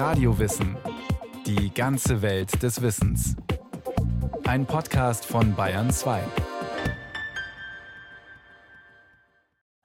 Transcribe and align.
Radiowissen. 0.00 0.78
Die 1.44 1.74
ganze 1.74 2.22
Welt 2.22 2.62
des 2.62 2.80
Wissens. 2.80 3.36
Ein 4.44 4.64
Podcast 4.64 5.26
von 5.26 5.54
Bayern 5.54 5.90
2. 5.90 6.22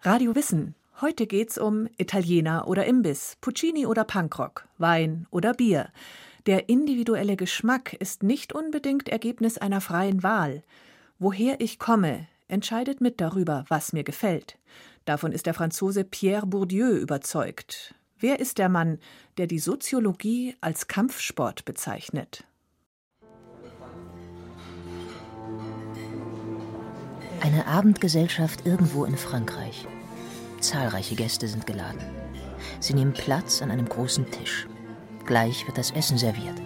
Radio 0.04 0.34
Wissen. 0.34 0.74
Heute 1.02 1.28
geht's 1.28 1.58
um 1.58 1.90
Italiener 1.98 2.70
oder 2.70 2.86
Imbiss, 2.86 3.36
Puccini 3.42 3.86
oder 3.86 4.06
Punkrock, 4.06 4.70
Wein 4.78 5.28
oder 5.32 5.54
Bier. 5.54 5.90
Der 6.46 6.70
individuelle 6.70 7.36
Geschmack 7.36 7.92
ist 7.92 8.24
nicht 8.24 8.54
unbedingt 8.54 9.10
Ergebnis 9.10 9.58
einer 9.58 9.82
freien 9.82 10.24
Wahl. 10.24 10.64
Woher 11.20 11.60
ich 11.60 11.78
komme, 11.78 12.26
entscheidet 12.48 13.02
mit 13.02 13.20
darüber, 13.20 13.66
was 13.68 13.92
mir 13.92 14.06
gefällt. 14.06 14.58
Davon 15.04 15.34
ist 15.34 15.46
der 15.46 15.54
Franzose 15.54 16.06
Pierre 16.06 16.48
Bourdieu 16.48 16.96
überzeugt. 16.96 17.94
Wer 18.28 18.40
ist 18.40 18.58
der 18.58 18.70
Mann, 18.70 18.98
der 19.38 19.46
die 19.46 19.60
Soziologie 19.60 20.56
als 20.60 20.88
Kampfsport 20.88 21.64
bezeichnet? 21.64 22.44
Eine 27.40 27.68
Abendgesellschaft 27.68 28.66
irgendwo 28.66 29.06
in 29.06 29.16
Frankreich. 29.16 29.86
Zahlreiche 30.60 31.14
Gäste 31.14 31.48
sind 31.48 31.68
geladen. 31.68 32.02
Sie 32.80 32.96
nehmen 32.96 33.14
Platz 33.14 33.62
an 33.62 33.70
einem 33.70 33.88
großen 33.88 34.32
Tisch. 34.32 34.66
Gleich 35.28 35.68
wird 35.68 35.78
das 35.78 35.92
Essen 35.92 36.18
serviert. 36.18 36.60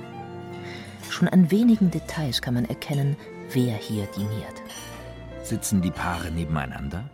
Schon 1.09 1.27
an 1.27 1.51
wenigen 1.51 1.91
Details 1.91 2.41
kann 2.41 2.53
man 2.53 2.63
erkennen, 2.63 3.17
wer 3.51 3.75
hier 3.75 4.05
diniert. 4.15 4.63
Sitzen 5.43 5.81
die 5.81 5.91
Paare 5.91 6.31
nebeneinander? 6.31 7.09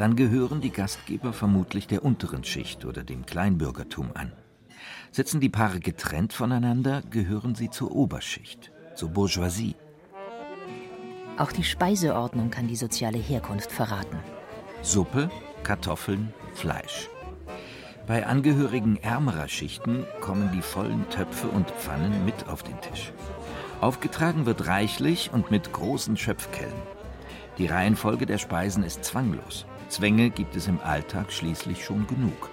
Dann 0.00 0.16
gehören 0.16 0.62
die 0.62 0.70
Gastgeber 0.70 1.34
vermutlich 1.34 1.86
der 1.86 2.02
unteren 2.02 2.42
Schicht 2.42 2.86
oder 2.86 3.04
dem 3.04 3.26
Kleinbürgertum 3.26 4.12
an. 4.14 4.32
Sitzen 5.10 5.40
die 5.40 5.50
Paare 5.50 5.78
getrennt 5.78 6.32
voneinander, 6.32 7.02
gehören 7.10 7.54
sie 7.54 7.68
zur 7.68 7.94
Oberschicht, 7.94 8.72
zur 8.94 9.10
Bourgeoisie. 9.10 9.74
Auch 11.36 11.52
die 11.52 11.64
Speiseordnung 11.64 12.48
kann 12.48 12.66
die 12.66 12.76
soziale 12.76 13.18
Herkunft 13.18 13.70
verraten. 13.70 14.16
Suppe, 14.80 15.30
Kartoffeln, 15.64 16.32
Fleisch. 16.54 17.10
Bei 18.06 18.26
Angehörigen 18.26 18.96
ärmerer 18.96 19.48
Schichten 19.48 20.06
kommen 20.22 20.50
die 20.54 20.62
vollen 20.62 21.10
Töpfe 21.10 21.48
und 21.48 21.70
Pfannen 21.72 22.24
mit 22.24 22.48
auf 22.48 22.62
den 22.62 22.80
Tisch. 22.80 23.12
Aufgetragen 23.82 24.46
wird 24.46 24.66
reichlich 24.66 25.30
und 25.30 25.50
mit 25.50 25.74
großen 25.74 26.16
Schöpfkellen. 26.16 26.72
Die 27.58 27.66
Reihenfolge 27.66 28.24
der 28.24 28.38
Speisen 28.38 28.82
ist 28.82 29.04
zwanglos. 29.04 29.66
Zwänge 29.90 30.30
gibt 30.30 30.56
es 30.56 30.68
im 30.68 30.80
Alltag 30.80 31.32
schließlich 31.32 31.84
schon 31.84 32.06
genug. 32.06 32.50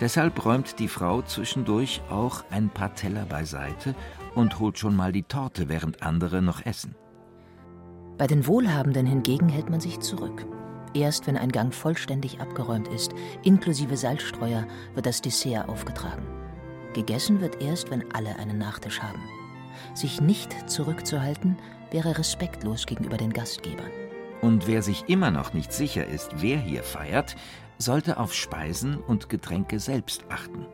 Deshalb 0.00 0.44
räumt 0.44 0.78
die 0.78 0.88
Frau 0.88 1.22
zwischendurch 1.22 2.00
auch 2.10 2.42
ein 2.50 2.70
paar 2.70 2.94
Teller 2.94 3.24
beiseite 3.24 3.94
und 4.34 4.58
holt 4.58 4.78
schon 4.78 4.96
mal 4.96 5.12
die 5.12 5.22
Torte, 5.22 5.68
während 5.68 6.02
andere 6.02 6.42
noch 6.42 6.64
essen. 6.64 6.94
Bei 8.18 8.26
den 8.26 8.46
Wohlhabenden 8.46 9.06
hingegen 9.06 9.48
hält 9.48 9.70
man 9.70 9.80
sich 9.80 10.00
zurück. 10.00 10.46
Erst 10.92 11.26
wenn 11.26 11.36
ein 11.36 11.52
Gang 11.52 11.72
vollständig 11.72 12.40
abgeräumt 12.40 12.88
ist, 12.88 13.12
inklusive 13.44 13.96
Salzstreuer, 13.96 14.66
wird 14.94 15.06
das 15.06 15.22
Dessert 15.22 15.68
aufgetragen. 15.68 16.26
Gegessen 16.94 17.40
wird 17.40 17.62
erst, 17.62 17.90
wenn 17.90 18.10
alle 18.12 18.36
einen 18.36 18.58
Nachtisch 18.58 19.00
haben. 19.00 19.22
Sich 19.94 20.20
nicht 20.20 20.68
zurückzuhalten, 20.68 21.56
wäre 21.92 22.18
respektlos 22.18 22.86
gegenüber 22.86 23.16
den 23.16 23.32
Gastgebern. 23.32 23.90
Und 24.42 24.66
wer 24.66 24.82
sich 24.82 25.08
immer 25.08 25.30
noch 25.30 25.52
nicht 25.52 25.72
sicher 25.72 26.06
ist, 26.06 26.42
wer 26.42 26.58
hier 26.58 26.82
feiert, 26.82 27.36
sollte 27.78 28.18
auf 28.18 28.34
Speisen 28.34 28.96
und 28.96 29.28
Getränke 29.28 29.80
selbst 29.80 30.24
achten. 30.28 30.66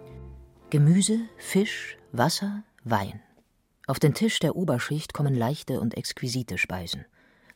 Gemüse, 0.71 1.21
Fisch, 1.37 1.97
Wasser, 2.13 2.63
Wein. 2.85 3.21
Auf 3.87 3.99
den 4.01 4.15
Tisch 4.15 4.39
der 4.41 4.57
Oberschicht 4.57 5.13
kommen 5.13 5.35
leichte 5.35 5.81
und 5.81 5.97
exquisite 5.97 6.59
Speisen. 6.59 7.05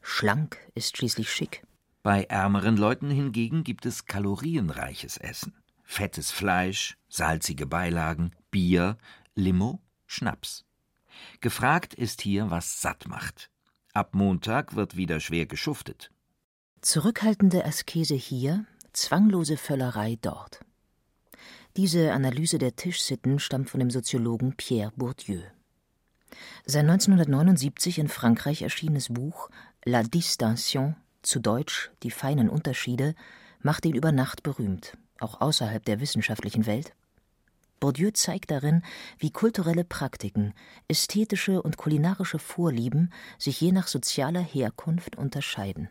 Schlank 0.03 0.59
ist 0.75 0.97
schließlich 0.97 1.31
schick. 1.31 1.65
Bei 2.03 2.25
ärmeren 2.25 2.77
Leuten 2.77 3.11
hingegen 3.11 3.65
gibt 3.65 3.85
es 3.85 4.07
kalorienreiches 4.07 5.17
Essen. 5.17 5.55
Fettes 5.83 6.31
Fleisch, 6.31 6.97
salzige 7.09 7.67
Beilagen, 7.67 8.31
Bier, 8.51 8.97
Limo, 9.35 9.81
Schnaps. 10.07 10.65
Gefragt 11.41 11.95
ist 11.95 12.23
hier, 12.23 12.51
was 12.51 12.81
satt 12.81 13.09
macht. 13.09 13.51
Ab 14.01 14.15
Montag 14.15 14.77
wird 14.77 14.97
wieder 14.97 15.21
schwer 15.21 15.45
geschuftet. 15.45 16.11
Zurückhaltende 16.81 17.67
Askese 17.67 18.15
hier, 18.15 18.65
zwanglose 18.95 19.59
Völlerei 19.59 20.17
dort. 20.23 20.61
Diese 21.77 22.15
Analyse 22.15 22.57
der 22.57 22.77
Tischsitten 22.77 23.39
stammt 23.39 23.69
von 23.69 23.79
dem 23.79 23.91
Soziologen 23.91 24.57
Pierre 24.57 24.91
Bourdieu. 24.97 25.43
Sein 26.65 26.89
1979 26.89 27.99
in 27.99 28.09
Frankreich 28.09 28.63
erschienenes 28.63 29.11
Buch 29.11 29.51
La 29.85 30.03
Distinction, 30.03 30.97
zu 31.21 31.39
Deutsch 31.39 31.91
Die 32.03 32.11
feinen 32.11 32.49
Unterschiede, 32.49 33.15
macht 33.61 33.85
ihn 33.85 33.95
über 33.95 34.13
Nacht 34.13 34.43
berühmt, 34.43 34.97
auch 35.19 35.43
außerhalb 35.43 35.85
der 35.85 36.01
wissenschaftlichen 36.01 36.65
Welt. 36.65 36.95
Bourdieu 37.81 38.11
zeigt 38.13 38.51
darin, 38.51 38.83
wie 39.19 39.31
kulturelle 39.31 39.85
Praktiken, 39.85 40.53
ästhetische 40.87 41.63
und 41.63 41.79
kulinarische 41.79 42.39
Vorlieben 42.39 43.11
sich 43.39 43.61
je 43.61 43.73
nach 43.73 43.89
sozialer 43.89 44.43
Herkunft 44.43 45.17
unterscheiden. 45.17 45.89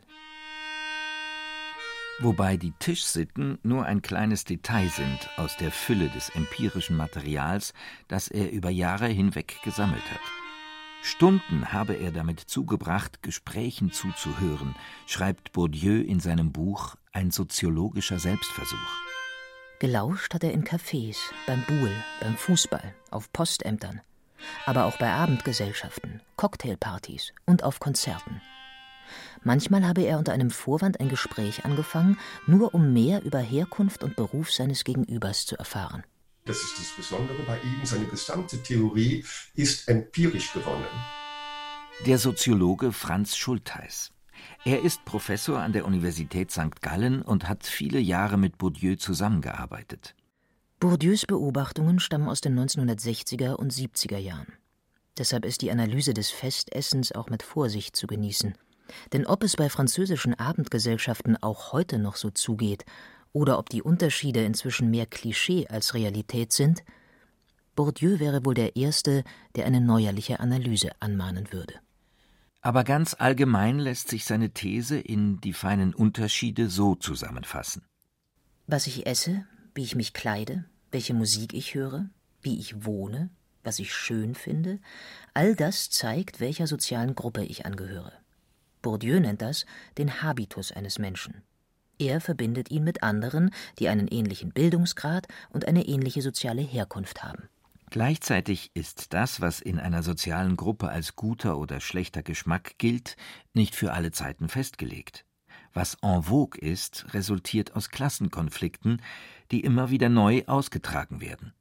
Wobei 2.22 2.58
die 2.58 2.74
Tischsitten 2.80 3.60
nur 3.64 3.86
ein 3.86 4.02
kleines 4.02 4.44
Detail 4.44 4.90
sind 4.90 5.30
aus 5.38 5.56
der 5.58 5.72
Fülle 5.72 6.10
des 6.10 6.30
empirischen 6.30 6.98
Materials, 6.98 7.74
das 8.08 8.28
er 8.28 8.52
über 8.52 8.70
Jahre 8.70 9.08
hinweg 9.08 9.56
gesammelt 9.64 10.04
hat. 10.12 10.20
Stunden 11.02 11.72
habe 11.72 11.94
er 11.94 12.12
damit 12.12 12.42
zugebracht, 12.42 13.24
Gesprächen 13.24 13.94
zuzuhören, 13.94 14.76
schreibt 15.08 15.54
Bourdieu 15.54 16.02
in 16.02 16.20
seinem 16.20 16.52
Buch 16.52 16.98
Ein 17.14 17.32
soziologischer 17.32 18.20
Selbstversuch. 18.20 19.09
Gelauscht 19.80 20.34
hat 20.34 20.44
er 20.44 20.52
in 20.52 20.66
Cafés, 20.66 21.16
beim 21.48 21.64
Buhl, 21.64 21.92
beim 22.20 22.36
Fußball, 22.36 22.94
auf 23.12 23.32
Postämtern, 23.32 24.02
aber 24.66 24.84
auch 24.84 24.98
bei 24.98 25.10
Abendgesellschaften, 25.10 26.22
Cocktailpartys 26.36 27.32
und 27.46 27.64
auf 27.64 27.80
Konzerten. 27.80 28.42
Manchmal 29.42 29.88
habe 29.88 30.02
er 30.02 30.18
unter 30.18 30.34
einem 30.34 30.52
Vorwand 30.52 31.00
ein 31.00 31.08
Gespräch 31.08 31.64
angefangen, 31.64 32.20
nur 32.46 32.74
um 32.74 32.92
mehr 32.92 33.24
über 33.24 33.40
Herkunft 33.40 34.04
und 34.04 34.18
Beruf 34.18 34.52
seines 34.52 34.84
Gegenübers 34.84 35.46
zu 35.46 35.56
erfahren. 35.56 36.04
Das 36.44 36.58
ist 36.58 36.78
das 36.78 36.94
Besondere 36.98 37.42
bei 37.44 37.58
ihm, 37.60 37.86
seine 37.86 38.06
gesamte 38.06 38.62
Theorie 38.62 39.24
ist 39.56 39.88
empirisch 39.88 40.52
gewonnen. 40.52 40.84
Der 42.06 42.18
Soziologe 42.18 42.92
Franz 42.92 43.38
Schultheiß. 43.38 44.12
Er 44.66 44.82
ist 44.82 45.06
Professor 45.06 45.60
an 45.60 45.74
der 45.74 45.86
Universität 45.86 46.52
St. 46.52 46.82
Gallen 46.82 47.22
und 47.22 47.48
hat 47.48 47.66
viele 47.66 48.00
Jahre 48.00 48.38
mit 48.38 48.58
Bourdieu 48.58 48.96
zusammengearbeitet. 48.96 50.16
Bourdieus 50.80 51.26
Beobachtungen 51.26 52.00
stammen 52.00 52.30
aus 52.30 52.42
den 52.42 52.58
1960er 52.58 53.54
und 53.54 53.74
70er 53.74 54.18
Jahren. 54.18 54.54
Deshalb 55.18 55.44
ist 55.44 55.62
die 55.62 55.72
Analyse 55.72 56.14
des 56.14 56.30
Festessens 56.32 57.12
auch 57.12 57.30
mit 57.30 57.44
Vorsicht 57.44 57.96
zu 57.96 58.08
genießen. 58.08 58.56
Denn 59.12 59.26
ob 59.26 59.44
es 59.44 59.56
bei 59.56 59.70
französischen 59.70 60.34
Abendgesellschaften 60.34 61.36
auch 61.42 61.74
heute 61.74 62.00
noch 62.00 62.16
so 62.16 62.30
zugeht 62.30 62.86
oder 63.34 63.60
ob 63.60 63.70
die 63.70 63.82
Unterschiede 63.82 64.44
inzwischen 64.44 64.90
mehr 64.90 65.06
Klischee 65.06 65.68
als 65.68 65.94
Realität 65.94 66.52
sind, 66.54 66.84
Bourdieu 67.76 68.20
wäre 68.20 68.46
wohl 68.46 68.56
der 68.56 68.76
Erste, 68.76 69.24
der 69.56 69.66
eine 69.66 69.80
neuerliche 69.80 70.40
Analyse 70.40 70.92
anmahnen 71.00 71.52
würde. 71.52 71.76
Aber 72.62 72.84
ganz 72.84 73.16
allgemein 73.18 73.80
lässt 73.80 74.10
sich 74.10 74.26
seine 74.26 74.52
These 74.52 75.00
in 75.00 75.40
die 75.40 75.54
feinen 75.54 75.94
Unterschiede 75.94 76.70
so 76.70 76.96
zusammenfassen. 76.96 77.86
Was 78.68 78.88
ich 78.88 79.08
esse, 79.08 79.46
wie 79.74 79.84
ich 79.84 79.96
mich 79.96 80.14
kleide, 80.14 80.66
welche 80.92 81.14
Musik 81.14 81.54
ich 81.54 81.74
höre, 81.74 82.10
wie 82.42 82.60
ich 82.60 82.86
wohne, 82.86 83.30
was 83.64 83.80
ich 83.80 83.94
schön 83.94 84.36
finde, 84.36 84.80
all 85.34 85.56
das 85.56 85.90
zeigt, 85.90 86.40
welcher 86.40 86.68
sozialen 86.68 87.16
Gruppe 87.16 87.44
ich 87.44 87.66
angehöre. 87.66 88.14
Bourdieu 88.82 89.20
nennt 89.20 89.42
das 89.42 89.66
den 89.98 90.22
Habitus 90.22 90.72
eines 90.72 91.00
Menschen. 91.00 91.42
Er 91.98 92.22
verbindet 92.22 92.72
ihn 92.72 92.84
mit 92.84 93.04
anderen, 93.04 93.52
die 93.78 93.90
einen 93.90 94.08
ähnlichen 94.08 94.52
Bildungsgrad 94.52 95.28
und 95.50 95.68
eine 95.68 95.86
ähnliche 95.86 96.22
soziale 96.22 96.62
Herkunft 96.62 97.24
haben. 97.24 97.50
Gleichzeitig 97.90 98.70
ist 98.76 99.14
das, 99.14 99.42
was 99.42 99.62
in 99.62 99.80
einer 99.80 100.04
sozialen 100.04 100.56
Gruppe 100.56 100.90
als 100.90 101.16
guter 101.16 101.58
oder 101.58 101.80
schlechter 101.80 102.22
Geschmack 102.22 102.78
gilt, 102.78 103.16
nicht 103.54 103.76
für 103.76 103.94
alle 103.94 104.12
Zeiten 104.12 104.48
festgelegt. 104.48 105.26
Was 105.74 105.96
en 106.02 106.24
vogue 106.24 106.60
ist, 106.60 107.14
resultiert 107.14 107.76
aus 107.76 107.90
Klassenkonflikten, 107.90 109.02
die 109.52 109.62
immer 109.62 109.90
wieder 109.90 110.10
neu 110.10 110.44
ausgetragen 110.46 111.20
werden. 111.20 111.54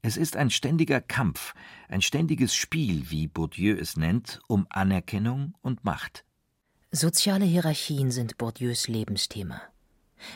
Es 0.00 0.16
ist 0.16 0.36
ein 0.36 0.50
ständiger 0.50 1.00
Kampf, 1.00 1.54
ein 1.88 2.00
ständiges 2.00 2.54
Spiel, 2.54 3.10
wie 3.10 3.28
Bourdieu 3.28 3.76
es 3.76 3.96
nennt, 3.96 4.40
um 4.46 4.66
Anerkennung 4.70 5.54
und 5.60 5.84
Macht. 5.84 6.24
Soziale 6.90 7.44
Hierarchien 7.44 8.10
sind 8.10 8.38
Bourdieus 8.38 8.88
Lebensthema. 8.88 9.60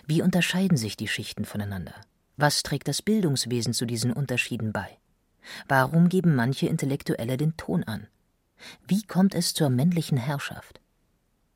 Wie 0.07 0.21
unterscheiden 0.21 0.77
sich 0.77 0.97
die 0.97 1.09
Schichten 1.09 1.47
voneinander? 1.47 1.95
Was 2.37 2.63
trägt 2.63 2.89
das 2.89 3.01
Bildungswesen 3.01 3.73
zu 3.73 3.87
diesen 3.87 4.13
Unterschieden 4.13 4.73
bei? 4.73 5.00
Warum 5.69 6.09
geben 6.09 6.35
manche 6.35 6.67
Intellektuelle 6.67 7.37
den 7.37 7.57
Ton 7.57 7.85
an? 7.85 8.07
Wie 8.87 9.03
kommt 9.03 9.35
es 9.35 9.55
zur 9.55 9.71
männlichen 9.71 10.19
Herrschaft? 10.19 10.81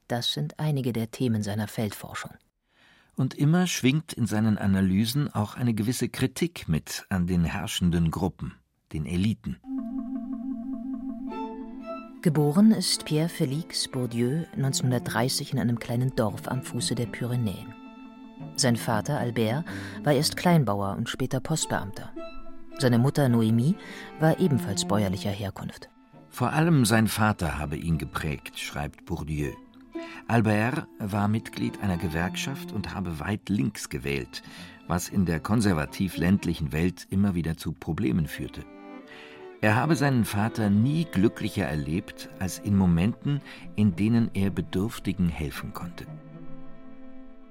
Das 0.08 0.32
sind 0.32 0.58
einige 0.58 0.93
der 0.93 1.11
Themen 1.11 1.43
seiner 1.43 1.69
Feldforschung. 1.69 2.32
Und 3.17 3.35
immer 3.35 3.67
schwingt 3.67 4.12
in 4.12 4.26
seinen 4.26 4.58
Analysen 4.58 5.32
auch 5.32 5.55
eine 5.55 5.75
gewisse 5.75 6.08
Kritik 6.08 6.69
mit 6.69 7.06
an 7.11 7.26
den 7.26 7.44
herrschenden 7.44 8.11
Gruppen, 8.11 8.55
den 8.93 9.06
Eliten. 9.06 9.58
Geboren 12.23 12.73
ist 12.73 13.05
Pierre 13.05 13.29
Félix 13.29 13.91
Bourdieu 13.91 14.44
1930 14.56 15.52
in 15.52 15.58
einem 15.58 15.79
kleinen 15.79 16.17
Dorf 16.17 16.49
am 16.49 16.62
Fuße 16.62 16.94
der 16.94 17.06
Pyrenäen. 17.06 17.75
Sein 18.56 18.76
Vater 18.76 19.19
Albert 19.19 19.64
war 20.02 20.14
erst 20.14 20.37
Kleinbauer 20.37 20.96
und 20.96 21.08
später 21.08 21.41
Postbeamter. 21.41 22.11
Seine 22.79 22.99
Mutter 22.99 23.26
Noémie 23.26 23.76
war 24.21 24.41
ebenfalls 24.41 24.87
bäuerlicher 24.87 25.31
Herkunft. 25.31 25.88
Vor 26.29 26.53
allem 26.53 26.85
sein 26.85 27.06
Vater 27.06 27.59
habe 27.59 27.76
ihn 27.76 27.99
geprägt, 27.99 28.59
schreibt 28.59 29.05
Bourdieu. 29.05 29.53
Albert 30.26 30.87
war 30.99 31.29
Mitglied 31.29 31.81
einer 31.82 31.97
Gewerkschaft 31.97 32.73
und 32.73 32.94
habe 32.94 33.21
weit 33.21 33.49
links 33.49 33.88
gewählt, 33.88 34.43
was 34.88 35.09
in 35.09 35.26
der 35.26 35.38
konservativ-ländlichen 35.38 36.73
Welt 36.73 37.06
immer 37.11 37.35
wieder 37.35 37.56
zu 37.56 37.73
Problemen 37.73 38.26
führte. 38.26 38.65
Er 39.61 39.77
habe 39.77 39.97
seinen 39.97 40.25
Vater 40.25 40.69
nie 40.69 41.05
glücklicher 41.05 41.65
erlebt 41.65 42.29
als 42.38 42.59
in 42.59 42.77
Momenten, 42.77 43.41
in 43.77 43.97
denen 43.97 44.31
er 44.35 44.50
Bedürftigen 44.50 45.29
helfen 45.29 45.73
konnte. 45.73 46.06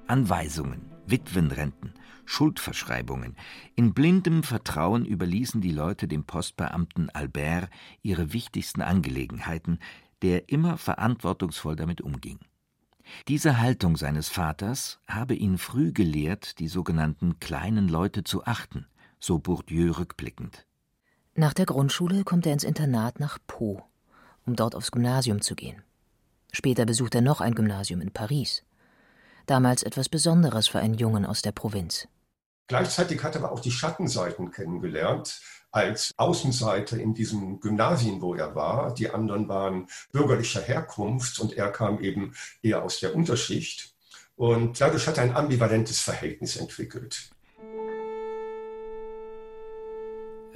Anweisungen, 0.08 0.93
Witwenrenten, 1.06 1.94
Schuldverschreibungen. 2.26 3.36
In 3.76 3.94
blindem 3.94 4.44
Vertrauen 4.44 5.06
überließen 5.06 5.62
die 5.62 5.72
Leute 5.72 6.08
dem 6.08 6.24
Postbeamten 6.24 7.10
Albert 7.10 7.70
ihre 8.02 8.34
wichtigsten 8.34 8.82
Angelegenheiten, 8.82 9.80
der 10.22 10.50
immer 10.50 10.78
verantwortungsvoll 10.78 11.76
damit 11.76 12.02
umging. 12.02 12.40
Diese 13.28 13.60
Haltung 13.60 13.98
seines 13.98 14.30
Vaters 14.30 15.00
habe 15.08 15.36
ihn 15.36 15.58
früh 15.58 15.92
gelehrt, 15.92 16.60
die 16.60 16.70
sogenannten 16.70 17.40
kleinen 17.40 17.90
Leute 17.90 18.24
zu 18.24 18.46
achten, 18.46 18.88
so 19.20 19.40
Bourdieu 19.40 19.92
rückblickend. 19.92 20.66
Nach 21.36 21.54
der 21.54 21.66
Grundschule 21.66 22.24
kommt 22.24 22.46
er 22.46 22.54
ins 22.54 22.64
Internat 22.64 23.20
nach 23.20 23.40
Po, 23.46 23.84
um 24.46 24.56
dort 24.56 24.76
aufs 24.76 24.92
Gymnasium 24.92 25.42
zu 25.42 25.56
gehen. 25.56 25.82
Später 26.52 26.86
besucht 26.86 27.16
er 27.16 27.22
noch 27.22 27.42
ein 27.42 27.56
Gymnasium 27.56 28.00
in 28.00 28.12
Paris 28.12 28.64
damals 29.46 29.84
etwas 29.84 30.10
Besonderes 30.10 30.68
für 30.68 30.80
einen 30.80 30.96
Jungen 30.96 31.26
aus 31.26 31.42
der 31.42 31.52
Provinz. 31.52 32.08
Gleichzeitig 32.68 33.24
hat 33.24 33.36
er 33.36 33.44
aber 33.44 33.52
auch 33.52 33.60
die 33.60 33.72
Schattenseiten 33.72 34.52
kennengelernt. 34.52 35.42
Als 35.72 36.14
Außenseiter 36.18 36.98
in 36.98 37.16
diesen 37.16 37.60
Gymnasien, 37.60 38.22
wo 38.22 38.36
er 38.36 38.54
war. 38.54 38.94
Die 38.94 39.10
anderen 39.10 39.48
waren 39.50 39.88
bürgerlicher 40.12 40.62
Herkunft 40.62 41.40
und 41.40 41.54
er 41.58 41.72
kam 41.72 42.00
eben 42.00 42.36
eher 42.62 42.84
aus 42.84 43.00
der 43.00 43.16
Unterschicht. 43.16 43.94
Und 44.36 44.80
dadurch 44.80 45.08
hat 45.08 45.18
er 45.18 45.24
ein 45.24 45.36
ambivalentes 45.36 46.00
Verhältnis 46.00 46.58
entwickelt. 46.58 47.32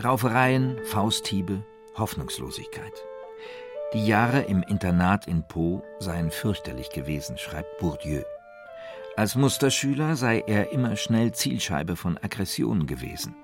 Raufereien, 0.03 0.77
Fausthiebe, 0.85 1.63
Hoffnungslosigkeit. 1.95 2.93
Die 3.93 4.05
Jahre 4.05 4.41
im 4.41 4.61
Internat 4.63 5.27
in 5.27 5.47
Po 5.47 5.81
seien 5.99 6.29
fürchterlich 6.29 6.89
gewesen, 6.89 7.37
schreibt 7.37 7.79
Bourdieu. 7.79 8.21
Als 9.17 9.33
Musterschüler 9.33 10.15
sei 10.15 10.43
er 10.45 10.71
immer 10.71 10.95
schnell 10.95 11.31
Zielscheibe 11.31 11.95
von 11.95 12.19
Aggressionen 12.19 12.85
gewesen. 12.85 13.35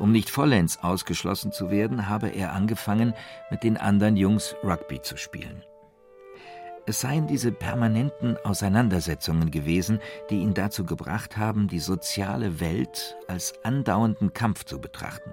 Um 0.00 0.10
nicht 0.10 0.30
vollends 0.30 0.82
ausgeschlossen 0.82 1.52
zu 1.52 1.70
werden, 1.70 2.08
habe 2.08 2.30
er 2.30 2.52
angefangen, 2.52 3.14
mit 3.48 3.62
den 3.62 3.76
anderen 3.76 4.16
Jungs 4.16 4.56
Rugby 4.64 5.00
zu 5.00 5.16
spielen. 5.16 5.62
Es 6.86 7.02
seien 7.02 7.28
diese 7.28 7.52
permanenten 7.52 8.36
Auseinandersetzungen 8.38 9.52
gewesen, 9.52 10.00
die 10.28 10.40
ihn 10.40 10.54
dazu 10.54 10.84
gebracht 10.84 11.36
haben, 11.36 11.68
die 11.68 11.78
soziale 11.78 12.58
Welt 12.58 13.16
als 13.28 13.54
andauernden 13.62 14.32
Kampf 14.32 14.64
zu 14.64 14.80
betrachten. 14.80 15.32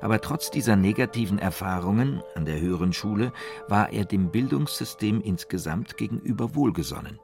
Aber 0.00 0.20
trotz 0.20 0.50
dieser 0.50 0.74
negativen 0.74 1.38
Erfahrungen 1.38 2.24
an 2.34 2.44
der 2.44 2.58
höheren 2.58 2.92
Schule 2.92 3.32
war 3.68 3.92
er 3.92 4.04
dem 4.04 4.32
Bildungssystem 4.32 5.20
insgesamt 5.20 5.96
gegenüber 5.96 6.56
wohlgesonnen. 6.56 7.20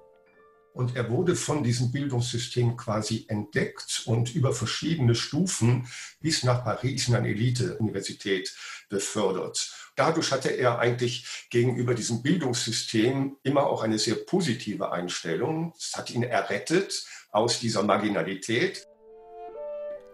Und 0.74 0.96
er 0.96 1.10
wurde 1.10 1.36
von 1.36 1.62
diesem 1.62 1.92
Bildungssystem 1.92 2.76
quasi 2.76 3.26
entdeckt 3.28 4.02
und 4.06 4.34
über 4.34 4.52
verschiedene 4.52 5.14
Stufen 5.14 5.86
bis 6.20 6.44
nach 6.44 6.64
Paris 6.64 7.08
in 7.08 7.14
eine 7.14 7.28
Elite-Universität 7.28 8.54
befördert. 8.88 9.70
Dadurch 9.96 10.32
hatte 10.32 10.48
er 10.48 10.78
eigentlich 10.78 11.46
gegenüber 11.50 11.94
diesem 11.94 12.22
Bildungssystem 12.22 13.36
immer 13.42 13.66
auch 13.66 13.82
eine 13.82 13.98
sehr 13.98 14.14
positive 14.14 14.90
Einstellung. 14.92 15.74
Es 15.78 15.92
hat 15.94 16.10
ihn 16.10 16.22
errettet 16.22 17.04
aus 17.30 17.60
dieser 17.60 17.82
Marginalität. 17.82 18.86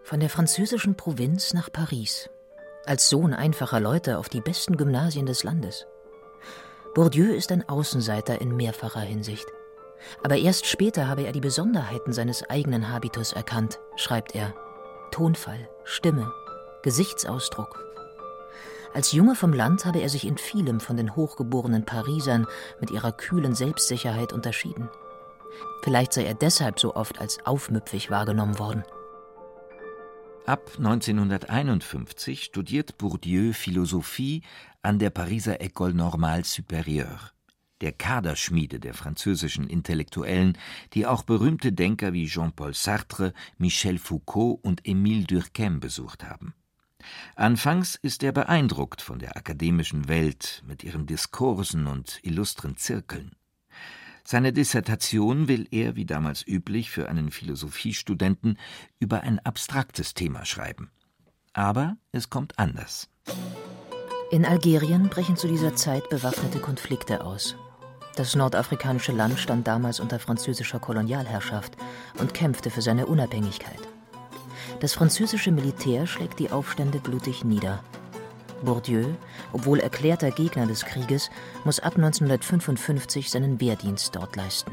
Von 0.03 0.21
der 0.21 0.31
französischen 0.31 0.97
Provinz 0.97 1.55
nach 1.55 1.71
Paris. 1.71 2.31
Als 2.85 3.09
Sohn 3.09 3.35
einfacher 3.35 3.79
Leute 3.79 4.19
auf 4.19 4.29
die 4.29 4.41
besten 4.41 4.77
Gymnasien 4.77 5.27
des 5.27 5.45
Landes. 5.45 5.87
Bourdieu 6.95 7.33
ist 7.33 7.53
ein 7.53 7.69
Außenseiter 7.69 8.41
in 8.41 8.57
mehrfacher 8.57 9.01
Hinsicht. 9.01 9.47
Aber 10.23 10.37
erst 10.37 10.67
später 10.67 11.09
habe 11.09 11.25
er 11.25 11.33
die 11.33 11.41
Besonderheiten 11.41 12.13
seines 12.13 12.49
eigenen 12.49 12.91
Habitus 12.91 13.33
erkannt, 13.33 13.79
schreibt 13.97 14.35
er. 14.35 14.55
Tonfall, 15.11 15.69
Stimme, 15.85 16.33
Gesichtsausdruck. 16.83 17.85
Als 18.95 19.13
Junge 19.13 19.35
vom 19.35 19.53
Land 19.53 19.85
habe 19.85 20.01
er 20.01 20.09
sich 20.09 20.27
in 20.27 20.39
vielem 20.39 20.81
von 20.81 20.97
den 20.97 21.15
hochgeborenen 21.15 21.85
Parisern 21.85 22.47
mit 22.81 22.91
ihrer 22.91 23.13
kühlen 23.13 23.55
Selbstsicherheit 23.55 24.33
unterschieden. 24.33 24.89
Vielleicht 25.83 26.13
sei 26.13 26.25
er 26.25 26.35
deshalb 26.35 26.81
so 26.81 26.95
oft 26.95 27.21
als 27.21 27.39
aufmüpfig 27.45 28.11
wahrgenommen 28.11 28.59
worden. 28.59 28.85
Ab 30.47 30.71
1951 30.79 32.45
studiert 32.45 32.97
Bourdieu 32.97 33.53
Philosophie 33.53 34.43
an 34.81 34.99
der 34.99 35.11
Pariser 35.11 35.61
École 35.61 35.93
Normale 35.93 36.43
Supérieure 36.43 37.33
der 37.81 37.93
Kaderschmiede 37.93 38.81
der 38.81 38.95
französischen 38.95 39.69
Intellektuellen, 39.69 40.59
die 40.95 41.07
auch 41.07 41.23
berühmte 41.23 41.73
Denker 41.73 42.13
wie 42.13 42.27
Jean-Paul 42.27 42.75
Sartre, 42.75 43.33
Michel 43.59 43.99
Foucault 43.99 44.61
und 44.63 44.83
Émile 44.83 45.27
Durkheim 45.27 45.81
besucht 45.81 46.25
haben. 46.25 46.55
Anfangs 47.37 47.95
ist 47.95 48.23
er 48.23 48.33
beeindruckt 48.33 49.01
von 49.03 49.19
der 49.19 49.37
akademischen 49.37 50.09
Welt 50.09 50.63
mit 50.67 50.83
ihren 50.83 51.07
Diskursen 51.07 51.87
und 51.87 52.19
illustren 52.23 52.77
Zirkeln. 52.77 53.33
Seine 54.25 54.53
Dissertation 54.53 55.49
will 55.49 55.67
er, 55.71 55.97
wie 55.97 56.05
damals 56.05 56.47
üblich 56.47 56.91
für 56.91 57.09
einen 57.09 57.31
Philosophiestudenten, 57.31 58.59
über 58.99 59.23
ein 59.23 59.39
abstraktes 59.39 60.13
Thema 60.13 60.45
schreiben. 60.45 60.91
Aber 61.55 61.97
es 62.13 62.29
kommt 62.29 62.59
anders. 62.59 63.09
In 64.31 64.45
Algerien 64.45 65.09
brechen 65.09 65.37
zu 65.37 65.49
dieser 65.49 65.75
Zeit 65.75 66.11
bewaffnete 66.11 66.59
Konflikte 66.59 67.25
aus. 67.25 67.57
Das 68.19 68.35
nordafrikanische 68.35 69.13
Land 69.13 69.39
stand 69.39 69.69
damals 69.69 70.01
unter 70.01 70.19
französischer 70.19 70.81
Kolonialherrschaft 70.81 71.77
und 72.19 72.35
kämpfte 72.35 72.69
für 72.69 72.83
seine 72.83 73.07
Unabhängigkeit. 73.07 73.79
Das 74.81 74.93
französische 74.93 75.53
Militär 75.53 76.05
schlägt 76.09 76.41
die 76.41 76.51
Aufstände 76.51 76.99
blutig 76.99 77.45
nieder. 77.45 77.81
Bourdieu, 78.65 79.05
obwohl 79.53 79.79
erklärter 79.79 80.33
Gegner 80.33 80.67
des 80.67 80.85
Krieges, 80.85 81.31
muss 81.65 81.79
ab 81.79 81.95
1955 81.95 83.31
seinen 83.31 83.61
Wehrdienst 83.61 84.17
dort 84.17 84.35
leisten. 84.35 84.73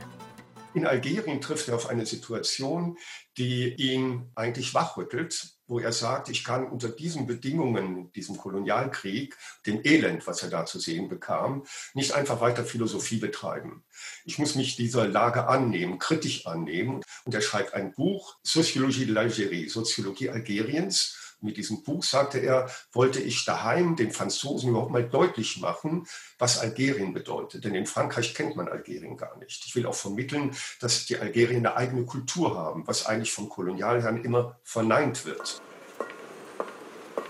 In 0.73 0.87
Algerien 0.87 1.39
trifft 1.39 1.67
er 1.67 1.75
auf 1.75 1.87
eine 1.87 2.07
Situation, 2.07 2.97
die 3.37 3.75
ihn 3.75 4.31
eigentlich 4.33 4.73
wachrüttelt, 4.73 5.54
wo 5.67 5.79
er 5.79 5.91
sagt, 5.91 6.29
ich 6.29 6.43
kann 6.43 6.67
unter 6.67 6.89
diesen 6.89 7.25
Bedingungen, 7.25 8.11
diesem 8.13 8.37
Kolonialkrieg, 8.37 9.37
dem 9.65 9.81
Elend, 9.83 10.27
was 10.27 10.43
er 10.43 10.49
da 10.49 10.65
zu 10.65 10.79
sehen 10.79 11.09
bekam, 11.09 11.65
nicht 11.93 12.13
einfach 12.13 12.41
weiter 12.41 12.63
Philosophie 12.63 13.17
betreiben. 13.17 13.83
Ich 14.25 14.37
muss 14.37 14.55
mich 14.55 14.75
dieser 14.75 15.07
Lage 15.07 15.47
annehmen, 15.47 15.99
kritisch 15.99 16.45
annehmen. 16.45 17.01
Und 17.23 17.33
er 17.33 17.41
schreibt 17.41 17.73
ein 17.73 17.93
Buch, 17.93 18.37
Sociologie 18.43 19.05
de 19.05 19.15
l'Algérie, 19.15 19.69
Soziologie 19.69 20.29
Algeriens, 20.29 21.24
mit 21.45 21.57
diesem 21.57 21.83
Buch, 21.83 22.03
sagte 22.03 22.39
er, 22.39 22.69
wollte 22.91 23.21
ich 23.21 23.45
daheim 23.45 23.95
den 23.95 24.11
Franzosen 24.11 24.69
überhaupt 24.69 24.91
mal 24.91 25.07
deutlich 25.07 25.61
machen, 25.61 26.07
was 26.37 26.59
Algerien 26.59 27.13
bedeutet. 27.13 27.63
Denn 27.63 27.75
in 27.75 27.85
Frankreich 27.85 28.33
kennt 28.33 28.55
man 28.55 28.67
Algerien 28.67 29.15
gar 29.15 29.37
nicht. 29.37 29.63
Ich 29.65 29.75
will 29.75 29.85
auch 29.85 29.95
vermitteln, 29.95 30.51
dass 30.79 31.05
die 31.05 31.17
Algerier 31.17 31.57
eine 31.57 31.77
eigene 31.77 32.05
Kultur 32.05 32.57
haben, 32.57 32.85
was 32.87 33.05
eigentlich 33.05 33.31
vom 33.31 33.47
Kolonialherrn 33.47 34.23
immer 34.23 34.59
verneint 34.63 35.25
wird. 35.25 35.61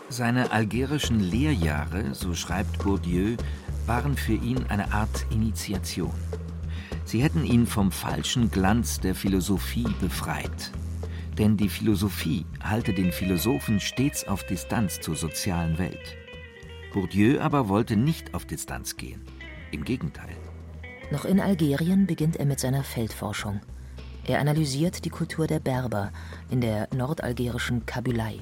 Seine 0.10 0.52
algerischen 0.52 1.20
Lehrjahre, 1.20 2.14
so 2.14 2.36
schreibt 2.36 2.80
Bourdieu, 2.80 3.38
waren 3.88 4.16
für 4.16 4.34
ihn 4.34 4.66
eine 4.70 4.94
Art 4.94 5.26
Initiation. 5.32 6.14
Sie 7.06 7.22
hätten 7.22 7.44
ihn 7.44 7.68
vom 7.68 7.92
falschen 7.92 8.50
Glanz 8.50 9.00
der 9.00 9.16
Philosophie 9.16 9.88
befreit. 10.00 10.72
Denn 11.38 11.58
die 11.58 11.70
Philosophie 11.70 12.46
halte 12.64 12.94
den 12.94 13.12
Philosophen 13.12 13.80
stets 13.80 14.26
auf 14.26 14.46
Distanz 14.46 15.02
zur 15.02 15.16
sozialen 15.16 15.78
Welt. 15.78 16.16
Bourdieu 16.94 17.42
aber 17.42 17.68
wollte 17.68 17.98
nicht 17.98 18.34
auf 18.34 18.46
Distanz 18.46 18.96
gehen. 18.96 19.22
Im 19.72 19.84
Gegenteil. 19.84 20.36
Noch 21.12 21.26
in 21.26 21.42
Algerien 21.42 22.08
beginnt 22.08 22.38
er 22.38 22.46
mit 22.46 22.60
seiner 22.60 22.84
Feldforschung. 22.84 23.60
Er 24.26 24.40
analysiert 24.40 25.04
die 25.04 25.10
Kultur 25.10 25.46
der 25.46 25.60
Berber 25.60 26.12
in 26.50 26.62
der 26.62 26.88
nordalgerischen 26.96 27.86
Kabylei. 27.86 28.40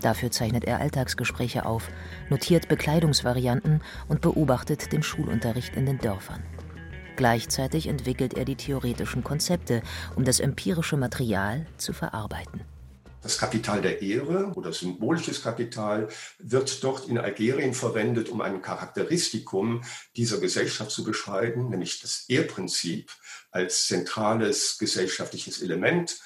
Dafür 0.00 0.30
zeichnet 0.30 0.64
er 0.64 0.78
Alltagsgespräche 0.78 1.66
auf, 1.66 1.88
notiert 2.28 2.68
Bekleidungsvarianten 2.68 3.80
und 4.08 4.20
beobachtet 4.20 4.92
den 4.92 5.02
Schulunterricht 5.02 5.74
in 5.74 5.86
den 5.86 5.98
Dörfern. 5.98 6.42
Gleichzeitig 7.20 7.86
entwickelt 7.86 8.32
er 8.32 8.46
die 8.46 8.56
theoretischen 8.56 9.22
Konzepte, 9.22 9.82
um 10.16 10.24
das 10.24 10.40
empirische 10.40 10.96
Material 10.96 11.66
zu 11.76 11.92
verarbeiten. 11.92 12.62
Das 13.20 13.36
Kapital 13.36 13.82
der 13.82 14.00
Ehre 14.00 14.54
oder 14.54 14.72
symbolisches 14.72 15.42
Kapital 15.42 16.08
wird 16.38 16.82
dort 16.82 17.08
in 17.08 17.18
Algerien 17.18 17.74
verwendet, 17.74 18.30
um 18.30 18.40
ein 18.40 18.62
Charakteristikum 18.62 19.84
dieser 20.16 20.38
Gesellschaft 20.38 20.92
zu 20.92 21.04
beschreiben, 21.04 21.68
nämlich 21.68 22.00
das 22.00 22.24
Ehrprinzip 22.28 23.12
als 23.50 23.86
zentrales 23.86 24.78
gesellschaftliches 24.78 25.60
Element. 25.60 26.18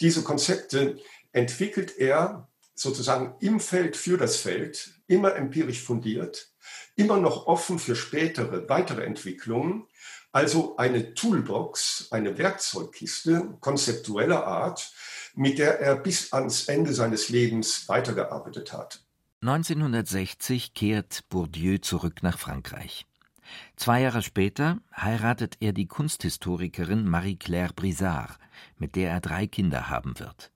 Diese 0.00 0.22
Konzepte 0.22 0.96
entwickelt 1.32 1.98
er 1.98 2.46
sozusagen 2.76 3.34
im 3.40 3.58
Feld 3.58 3.96
für 3.96 4.16
das 4.16 4.36
Feld, 4.36 4.94
immer 5.08 5.34
empirisch 5.34 5.82
fundiert, 5.82 6.52
immer 6.94 7.18
noch 7.18 7.46
offen 7.46 7.80
für 7.80 7.96
spätere, 7.96 8.68
weitere 8.68 9.02
Entwicklungen. 9.04 9.88
Also 10.36 10.76
eine 10.76 11.14
Toolbox, 11.14 12.08
eine 12.10 12.36
Werkzeugkiste 12.36 13.56
konzeptueller 13.60 14.46
Art, 14.46 14.92
mit 15.34 15.58
der 15.58 15.80
er 15.80 15.96
bis 15.96 16.30
ans 16.34 16.68
Ende 16.68 16.92
seines 16.92 17.30
Lebens 17.30 17.88
weitergearbeitet 17.88 18.70
hat. 18.74 19.00
1960 19.40 20.74
kehrt 20.74 21.24
Bourdieu 21.30 21.78
zurück 21.78 22.22
nach 22.22 22.38
Frankreich. 22.38 23.06
Zwei 23.76 24.02
Jahre 24.02 24.20
später 24.20 24.76
heiratet 24.94 25.56
er 25.60 25.72
die 25.72 25.86
Kunsthistorikerin 25.86 27.08
Marie-Claire 27.08 27.72
Brizard, 27.74 28.38
mit 28.76 28.94
der 28.94 29.12
er 29.12 29.20
drei 29.20 29.46
Kinder 29.46 29.88
haben 29.88 30.18
wird. 30.18 30.52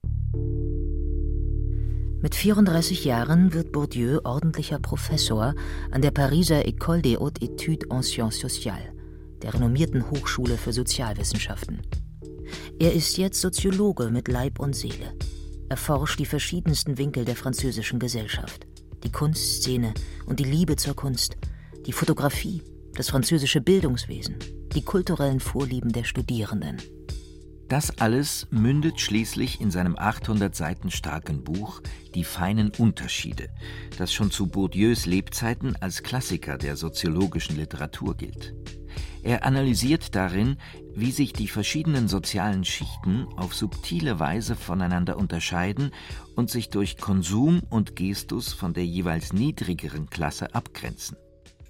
Mit 2.21 2.35
34 2.35 3.03
Jahren 3.03 3.55
wird 3.55 3.71
Bourdieu 3.71 4.19
ordentlicher 4.25 4.77
Professor 4.77 5.55
an 5.89 6.03
der 6.03 6.11
Pariser 6.11 6.67
École 6.67 7.01
des 7.01 7.17
Hautes 7.17 7.41
Études 7.41 7.89
en 7.89 8.03
Sciences 8.03 8.41
Sociales, 8.41 9.00
der 9.43 9.53
renommierten 9.53 10.09
Hochschule 10.09 10.57
für 10.57 10.73
Sozialwissenschaften. 10.73 11.81
Er 12.79 12.93
ist 12.93 13.17
jetzt 13.17 13.41
Soziologe 13.41 14.09
mit 14.09 14.27
Leib 14.27 14.59
und 14.59 14.75
Seele. 14.75 15.13
Er 15.69 15.77
forscht 15.77 16.19
die 16.19 16.25
verschiedensten 16.25 16.97
Winkel 16.97 17.25
der 17.25 17.35
französischen 17.35 17.99
Gesellschaft, 17.99 18.67
die 19.03 19.11
Kunstszene 19.11 19.93
und 20.25 20.39
die 20.39 20.45
Liebe 20.45 20.75
zur 20.75 20.95
Kunst, 20.95 21.37
die 21.85 21.93
Fotografie, 21.93 22.61
das 22.93 23.09
französische 23.09 23.61
Bildungswesen, 23.61 24.37
die 24.73 24.83
kulturellen 24.83 25.39
Vorlieben 25.39 25.91
der 25.91 26.03
Studierenden. 26.03 26.77
Das 27.71 27.99
alles 27.99 28.47
mündet 28.51 28.99
schließlich 28.99 29.61
in 29.61 29.71
seinem 29.71 29.97
800 29.97 30.53
Seiten 30.53 30.91
starken 30.91 31.41
Buch 31.45 31.81
Die 32.15 32.25
feinen 32.25 32.69
Unterschiede, 32.77 33.47
das 33.97 34.11
schon 34.11 34.29
zu 34.29 34.47
Bourdieus 34.47 35.05
Lebzeiten 35.05 35.77
als 35.77 36.03
Klassiker 36.03 36.57
der 36.57 36.75
soziologischen 36.75 37.55
Literatur 37.55 38.17
gilt. 38.17 38.53
Er 39.23 39.45
analysiert 39.45 40.15
darin, 40.15 40.57
wie 40.95 41.11
sich 41.11 41.33
die 41.33 41.47
verschiedenen 41.47 42.07
sozialen 42.07 42.65
Schichten 42.65 43.27
auf 43.35 43.53
subtile 43.53 44.19
Weise 44.19 44.55
voneinander 44.55 45.17
unterscheiden 45.17 45.91
und 46.35 46.49
sich 46.49 46.69
durch 46.69 46.97
Konsum 46.97 47.61
und 47.69 47.95
Gestus 47.95 48.53
von 48.53 48.73
der 48.73 48.85
jeweils 48.85 49.33
niedrigeren 49.33 50.09
Klasse 50.09 50.53
abgrenzen 50.55 51.17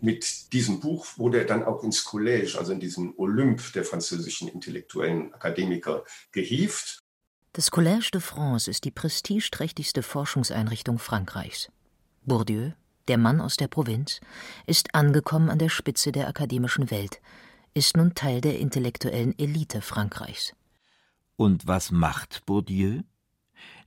mit 0.02 0.52
diesem 0.54 0.80
Buch 0.80 1.06
wurde 1.18 1.40
er 1.40 1.46
dann 1.46 1.64
auch 1.64 1.84
ins 1.84 2.06
Collège, 2.06 2.58
also 2.58 2.74
in 2.74 2.80
diesen 2.80 3.14
Olymp 3.18 3.74
der 3.74 3.86
französischen 3.86 4.48
intellektuellen 4.48 5.34
Akademiker, 5.34 6.04
gehievt. 6.32 7.00
Das 7.54 7.72
Collège 7.72 8.12
de 8.12 8.22
France 8.22 8.70
ist 8.70 8.84
die 8.86 8.92
prestigeträchtigste 8.92 10.04
Forschungseinrichtung 10.04 11.00
Frankreichs. 11.00 11.70
Bourdieu, 12.26 12.72
der 13.08 13.18
Mann 13.18 13.42
aus 13.42 13.58
der 13.58 13.68
Provinz, 13.68 14.20
ist 14.66 14.96
angekommen 14.96 15.50
an 15.50 15.60
der 15.60 15.70
Spitze 15.70 16.12
der 16.12 16.28
akademischen 16.28 16.92
Welt, 16.92 17.22
ist 17.74 17.98
nun 17.98 18.14
Teil 18.16 18.42
der 18.42 18.60
intellektuellen 18.60 19.38
Elite 19.38 19.82
Frankreichs. 19.82 20.54
Und 21.36 21.68
was 21.68 21.92
macht 21.92 22.46
Bourdieu? 22.46 23.02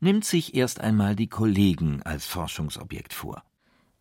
Nimmt 0.00 0.24
sich 0.24 0.54
erst 0.54 0.80
einmal 0.80 1.16
die 1.16 1.28
Kollegen 1.28 2.02
als 2.02 2.26
Forschungsobjekt 2.26 3.12
vor. 3.12 3.42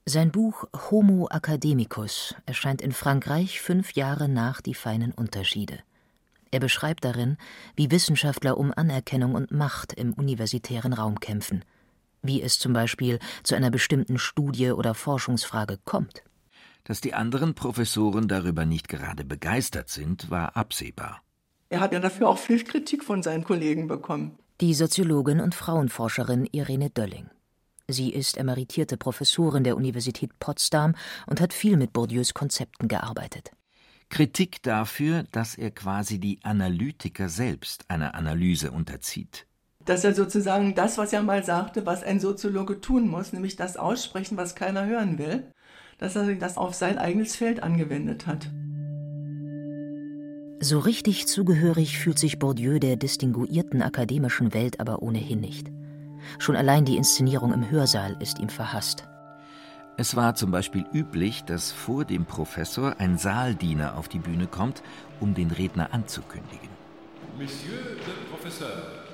Sein 0.05 0.32
Buch 0.32 0.65
Homo 0.91 1.29
academicus 1.29 2.36
erscheint 2.46 2.82
in 2.82 2.91
Frankreich 2.91 3.62
fünf 3.62 3.93
Jahre 3.93 4.27
nach 4.27 4.60
Die 4.60 4.74
feinen 4.74 5.13
Unterschiede. 5.13 5.79
Er 6.51 6.60
beschreibt 6.60 7.05
darin, 7.05 7.38
wie 7.75 7.89
Wissenschaftler 7.89 8.58
um 8.58 8.74
Anerkennung 8.75 9.34
und 9.34 9.51
Macht 9.51 9.93
im 9.93 10.13
universitären 10.13 10.93
Raum 10.93 11.20
kämpfen, 11.20 11.63
wie 12.24 12.42
es 12.42 12.58
zum 12.58 12.74
Beispiel 12.74 13.20
zu 13.44 13.56
einer 13.56 13.70
bestimmten 13.70 14.18
Studie 14.18 14.72
oder 14.72 14.96
Forschungsfrage 14.96 15.77
kommt. 15.86 16.24
Dass 16.86 17.00
die 17.00 17.13
anderen 17.13 17.53
Professoren 17.53 18.27
darüber 18.27 18.65
nicht 18.65 18.88
gerade 18.88 19.24
begeistert 19.24 19.89
sind, 19.89 20.30
war 20.30 20.58
absehbar. 20.58 21.22
Er 21.70 21.80
hat 21.80 21.94
ja 21.94 22.00
dafür 22.00 22.30
auch 22.30 22.38
viel 22.38 22.63
Kritik 22.63 23.03
von 23.03 23.24
seinen 23.24 23.44
Kollegen 23.44 23.88
bekommen. 23.88 24.38
Die 24.62 24.74
Soziologin 24.74 25.39
und 25.39 25.56
Frauenforscherin 25.56 26.48
Irene 26.51 26.89
Dölling. 26.89 27.30
Sie 27.88 28.12
ist 28.12 28.38
emeritierte 28.38 28.98
Professorin 28.98 29.63
der 29.63 29.75
Universität 29.75 30.38
Potsdam 30.39 30.96
und 31.27 31.42
hat 31.42 31.53
viel 31.53 31.77
mit 31.77 31.92
Bourdieus 31.92 32.34
Konzepten 32.34 32.88
gearbeitet. 32.88 33.51
Kritik 34.10 34.62
dafür, 34.62 35.24
dass 35.32 35.56
er 35.56 35.72
quasi 35.72 36.20
die 36.20 36.39
Analytiker 36.44 37.30
selbst 37.30 37.89
einer 37.89 38.13
Analyse 38.13 38.72
unterzieht. 38.72 39.48
Dass 39.86 40.04
er 40.04 40.16
sozusagen 40.16 40.75
das, 40.75 40.98
was 40.98 41.12
er 41.12 41.24
mal 41.24 41.44
sagte, 41.44 41.86
was 41.86 42.04
ein 42.04 42.20
Soziologe 42.20 42.80
tun 42.80 43.08
muss, 43.08 43.34
nämlich 43.34 43.56
das 43.56 43.75
aussprechen, 43.75 44.38
was 44.38 44.56
keiner 44.56 44.86
hören 44.86 45.18
will, 45.18 45.44
dass 45.98 46.16
er 46.16 46.34
das 46.36 46.58
auf 46.58 46.74
sein 46.74 46.98
eigenes 46.98 47.36
Feld 47.36 47.62
angewendet 47.62 48.25
hat. 48.28 48.50
So 50.62 50.80
richtig 50.80 51.28
zugehörig 51.28 51.98
fühlt 51.98 52.18
sich 52.18 52.40
Bourdieu 52.40 52.80
der 52.80 52.96
distinguierten 52.96 53.82
akademischen 53.82 54.54
Welt 54.54 54.80
aber 54.80 55.02
ohnehin 55.02 55.42
nicht. 55.42 55.70
Schon 56.40 56.56
allein 56.56 56.86
die 56.86 56.96
Inszenierung 56.96 57.54
im 57.54 57.70
Hörsaal 57.70 58.16
ist 58.22 58.40
ihm 58.40 58.48
verhasst. 58.48 59.06
Es 59.98 60.16
war 60.16 60.36
zum 60.36 60.52
Beispiel 60.52 60.86
üblich, 60.94 61.44
dass 61.44 61.72
vor 61.72 62.06
dem 62.06 62.25
Professor 62.25 62.96
ein 62.98 63.18
Saaldiener 63.18 63.98
auf 63.98 64.08
die 64.08 64.20
Bühne 64.20 64.48
kommt, 64.48 64.82
um 65.20 65.34
den 65.34 65.52
Redner 65.52 65.94
anzukündigen. 65.94 66.70
Monsieur 67.38 67.78
le 67.78 68.13
Professeur. 68.32 69.12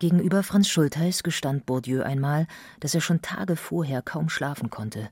Gegenüber 0.00 0.42
Franz 0.42 0.66
Schultheiß 0.68 1.22
gestand 1.22 1.66
Bourdieu 1.66 2.02
einmal, 2.02 2.46
dass 2.80 2.94
er 2.94 3.02
schon 3.02 3.20
Tage 3.20 3.54
vorher 3.54 4.00
kaum 4.00 4.30
schlafen 4.30 4.70
konnte. 4.70 5.10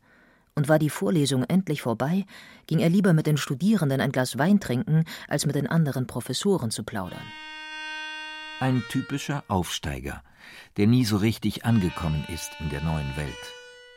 Und 0.54 0.70
war 0.70 0.78
die 0.78 0.88
Vorlesung 0.88 1.44
endlich 1.44 1.82
vorbei, 1.82 2.24
ging 2.66 2.78
er 2.78 2.88
lieber 2.88 3.12
mit 3.12 3.26
den 3.26 3.36
Studierenden 3.36 4.00
ein 4.00 4.12
Glas 4.12 4.38
Wein 4.38 4.60
trinken, 4.60 5.04
als 5.28 5.44
mit 5.44 5.56
den 5.56 5.66
anderen 5.66 6.06
Professoren 6.06 6.70
zu 6.70 6.84
plaudern. 6.84 7.20
Ein 8.60 8.82
typischer 8.88 9.44
Aufsteiger, 9.48 10.22
der 10.78 10.86
nie 10.86 11.04
so 11.04 11.18
richtig 11.18 11.66
angekommen 11.66 12.24
ist 12.32 12.50
in 12.58 12.70
der 12.70 12.80
neuen 12.80 13.14
Welt. 13.18 13.28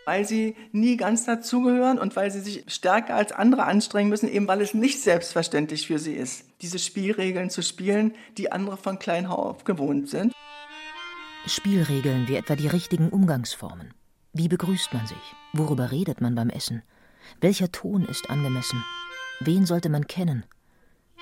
Weil 0.04 0.26
sie 0.26 0.58
nie 0.74 0.98
ganz 0.98 1.24
dazugehören 1.24 2.00
und 2.00 2.18
weil 2.18 2.32
sie 2.32 2.42
sich 2.42 2.66
stärker 2.68 3.16
als 3.16 3.32
andere 3.32 3.64
anstrengen 3.64 4.10
müssen, 4.10 4.28
eben 4.28 4.48
weil 4.48 4.60
es 4.60 4.74
nicht 4.74 5.02
selbstverständlich 5.02 5.88
für 5.88 6.00
sie 6.00 6.16
ist, 6.16 6.44
diese 6.62 6.80
Spielregeln 6.80 7.50
zu 7.50 7.64
spielen, 7.64 8.14
die 8.38 8.52
andere 8.52 8.76
von 8.76 9.00
klein 9.00 9.26
auf 9.26 9.64
gewohnt 9.64 10.10
sind. 10.10 10.34
Spielregeln 11.48 12.28
wie 12.28 12.36
etwa 12.36 12.56
die 12.56 12.68
richtigen 12.68 13.10
Umgangsformen. 13.10 13.94
Wie 14.32 14.48
begrüßt 14.48 14.94
man 14.94 15.08
sich? 15.08 15.36
Worüber 15.54 15.92
redet 15.92 16.22
man 16.22 16.36
beim 16.36 16.50
Essen? 16.50 16.84
Welcher 17.40 17.72
Ton 17.72 18.06
ist 18.06 18.30
angemessen? 18.30 18.84
Wen 19.40 19.66
sollte 19.66 19.90
man 19.90 20.08
kennen? 20.08 20.46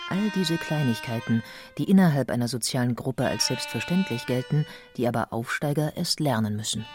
All 0.10 0.30
diese 0.36 0.58
Kleinigkeiten, 0.58 1.42
die 1.78 1.90
innerhalb 1.90 2.32
einer 2.32 2.50
sozialen 2.50 2.96
Gruppe 2.96 3.26
als 3.26 3.48
selbstverständlich 3.48 4.26
gelten, 4.26 4.66
die 4.98 5.08
aber 5.08 5.32
Aufsteiger 5.32 5.96
erst 5.96 6.20
lernen 6.20 6.56
müssen. 6.56 6.86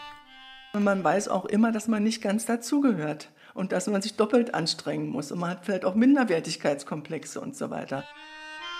Und 0.73 0.83
man 0.83 1.03
weiß 1.03 1.27
auch 1.29 1.45
immer, 1.45 1.71
dass 1.71 1.87
man 1.87 2.03
nicht 2.03 2.21
ganz 2.21 2.45
dazugehört 2.45 3.31
und 3.53 3.71
dass 3.71 3.87
man 3.87 4.01
sich 4.01 4.15
doppelt 4.17 4.53
anstrengen 4.53 5.09
muss 5.09 5.31
und 5.31 5.39
man 5.39 5.49
hat 5.51 5.65
vielleicht 5.65 5.85
auch 5.85 5.95
Minderwertigkeitskomplexe 5.95 7.41
und 7.41 7.55
so 7.55 7.69
weiter. 7.71 8.03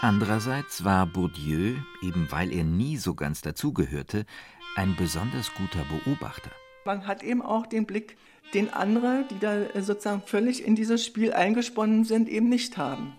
Andererseits 0.08 0.84
war 0.84 1.08
Bourdieu, 1.08 1.78
eben 2.04 2.32
weil 2.32 2.54
er 2.54 2.64
nie 2.64 2.96
so 2.96 3.16
ganz 3.16 3.42
dazugehörte, 3.42 4.28
ein 4.76 4.96
besonders 4.96 5.52
guter 5.56 5.84
Beobachter. 5.86 6.52
Man 6.86 7.08
hat 7.08 7.24
eben 7.24 7.42
auch 7.42 7.66
den 7.66 7.88
Blick, 7.88 8.16
den 8.54 8.72
andere, 8.72 9.26
die 9.32 9.40
da 9.40 9.64
sozusagen 9.82 10.22
völlig 10.22 10.64
in 10.64 10.76
dieses 10.76 11.04
Spiel 11.04 11.34
eingesponnen 11.34 12.04
sind, 12.04 12.30
eben 12.30 12.50
nicht 12.50 12.78
haben. 12.78 13.16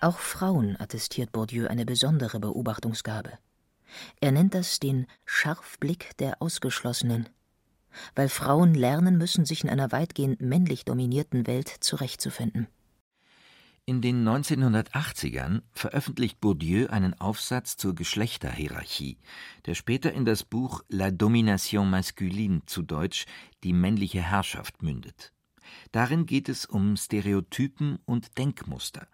Auch 0.00 0.16
Frauen 0.16 0.74
attestiert 0.80 1.32
Bourdieu 1.32 1.66
eine 1.66 1.84
besondere 1.84 2.40
Beobachtungsgabe. 2.40 3.32
Er 4.22 4.32
nennt 4.32 4.54
das 4.54 4.80
den 4.80 5.06
Scharfblick 5.26 6.16
der 6.16 6.40
Ausgeschlossenen. 6.40 7.28
weil 8.14 8.30
Frauen 8.30 8.72
lernen 8.72 9.18
müssen, 9.18 9.44
sich 9.44 9.64
in 9.64 9.68
einer 9.68 9.92
weitgehend 9.92 10.40
männlich 10.40 10.86
dominierten 10.86 11.46
Welt 11.46 11.68
zurechtzufinden. 11.80 12.68
In 13.90 14.00
den 14.00 14.24
1980ern 14.24 15.62
veröffentlicht 15.72 16.40
Bourdieu 16.40 16.86
einen 16.90 17.20
Aufsatz 17.20 17.76
zur 17.76 17.96
Geschlechterhierarchie, 17.96 19.18
der 19.66 19.74
später 19.74 20.12
in 20.12 20.24
das 20.24 20.44
Buch 20.44 20.84
La 20.88 21.10
domination 21.10 21.90
masculine 21.90 22.60
zu 22.66 22.82
Deutsch 22.82 23.26
Die 23.64 23.72
männliche 23.72 24.22
Herrschaft 24.22 24.80
mündet. 24.84 25.32
Darin 25.90 26.26
geht 26.26 26.48
es 26.48 26.66
um 26.66 26.96
Stereotypen 26.96 27.98
und 28.04 28.38
Denkmuster, 28.38 29.08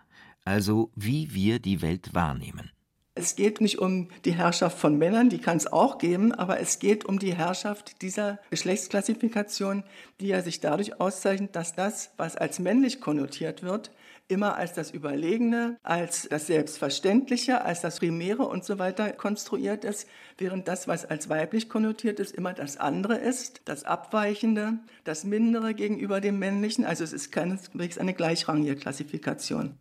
also 0.44 0.92
wie 0.94 1.32
wir 1.32 1.58
die 1.58 1.80
Welt 1.80 2.12
wahrnehmen. 2.12 2.70
Es 3.18 3.34
geht 3.34 3.62
nicht 3.62 3.78
um 3.78 4.10
die 4.26 4.34
Herrschaft 4.34 4.78
von 4.78 4.98
Männern, 4.98 5.30
die 5.30 5.38
kann 5.38 5.56
es 5.56 5.66
auch 5.66 5.96
geben, 5.96 6.32
aber 6.32 6.60
es 6.60 6.80
geht 6.80 7.06
um 7.06 7.18
die 7.18 7.34
Herrschaft 7.34 8.02
dieser 8.02 8.40
Geschlechtsklassifikation, 8.50 9.84
die 10.20 10.26
ja 10.26 10.42
sich 10.42 10.60
dadurch 10.60 11.00
auszeichnet, 11.00 11.56
dass 11.56 11.74
das, 11.74 12.10
was 12.18 12.36
als 12.36 12.58
männlich 12.58 13.00
konnotiert 13.00 13.62
wird, 13.62 13.90
immer 14.28 14.56
als 14.56 14.72
das 14.72 14.90
Überlegene, 14.90 15.78
als 15.82 16.28
das 16.28 16.46
Selbstverständliche, 16.46 17.64
als 17.64 17.80
das 17.80 17.98
Primäre 17.98 18.44
und 18.44 18.64
so 18.64 18.78
weiter 18.78 19.12
konstruiert 19.12 19.84
ist, 19.84 20.08
während 20.38 20.68
das, 20.68 20.88
was 20.88 21.04
als 21.04 21.28
weiblich 21.28 21.68
konnotiert 21.68 22.18
ist, 22.18 22.32
immer 22.34 22.52
das 22.52 22.76
andere 22.76 23.16
ist, 23.16 23.62
das 23.64 23.84
Abweichende, 23.84 24.78
das 25.04 25.24
Mindere 25.24 25.74
gegenüber 25.74 26.20
dem 26.20 26.38
Männlichen. 26.38 26.84
Also 26.84 27.04
es 27.04 27.12
ist 27.12 27.30
keineswegs 27.30 27.98
eine 27.98 28.14
gleichrangige 28.14 28.76
Klassifikation. 28.76 29.78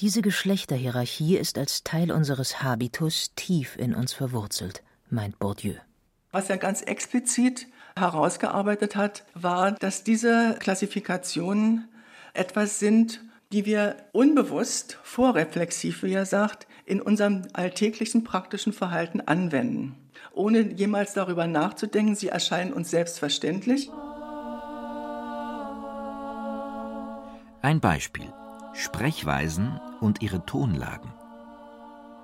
Diese 0.00 0.22
Geschlechterhierarchie 0.22 1.36
ist 1.36 1.58
als 1.58 1.82
Teil 1.82 2.12
unseres 2.12 2.62
Habitus 2.62 3.32
tief 3.34 3.76
in 3.76 3.94
uns 3.94 4.12
verwurzelt, 4.12 4.82
meint 5.10 5.38
Bourdieu. 5.38 5.74
Was 6.30 6.50
er 6.50 6.58
ganz 6.58 6.82
explizit 6.82 7.66
herausgearbeitet 7.96 8.94
hat, 8.94 9.24
war, 9.34 9.72
dass 9.72 10.04
diese 10.04 10.56
Klassifikationen 10.60 11.88
etwas 12.32 12.78
sind, 12.78 13.20
die 13.52 13.64
wir 13.64 13.96
unbewusst, 14.12 14.98
vorreflexiv, 15.02 16.02
wie 16.02 16.12
er 16.12 16.26
sagt, 16.26 16.66
in 16.84 17.00
unserem 17.00 17.42
alltäglichen 17.52 18.24
praktischen 18.24 18.72
Verhalten 18.72 19.20
anwenden, 19.20 19.96
ohne 20.32 20.60
jemals 20.60 21.14
darüber 21.14 21.46
nachzudenken. 21.46 22.14
Sie 22.14 22.28
erscheinen 22.28 22.72
uns 22.72 22.90
selbstverständlich. 22.90 23.90
Ein 27.62 27.80
Beispiel. 27.80 28.32
Sprechweisen 28.74 29.80
und 30.00 30.22
ihre 30.22 30.46
Tonlagen. 30.46 31.12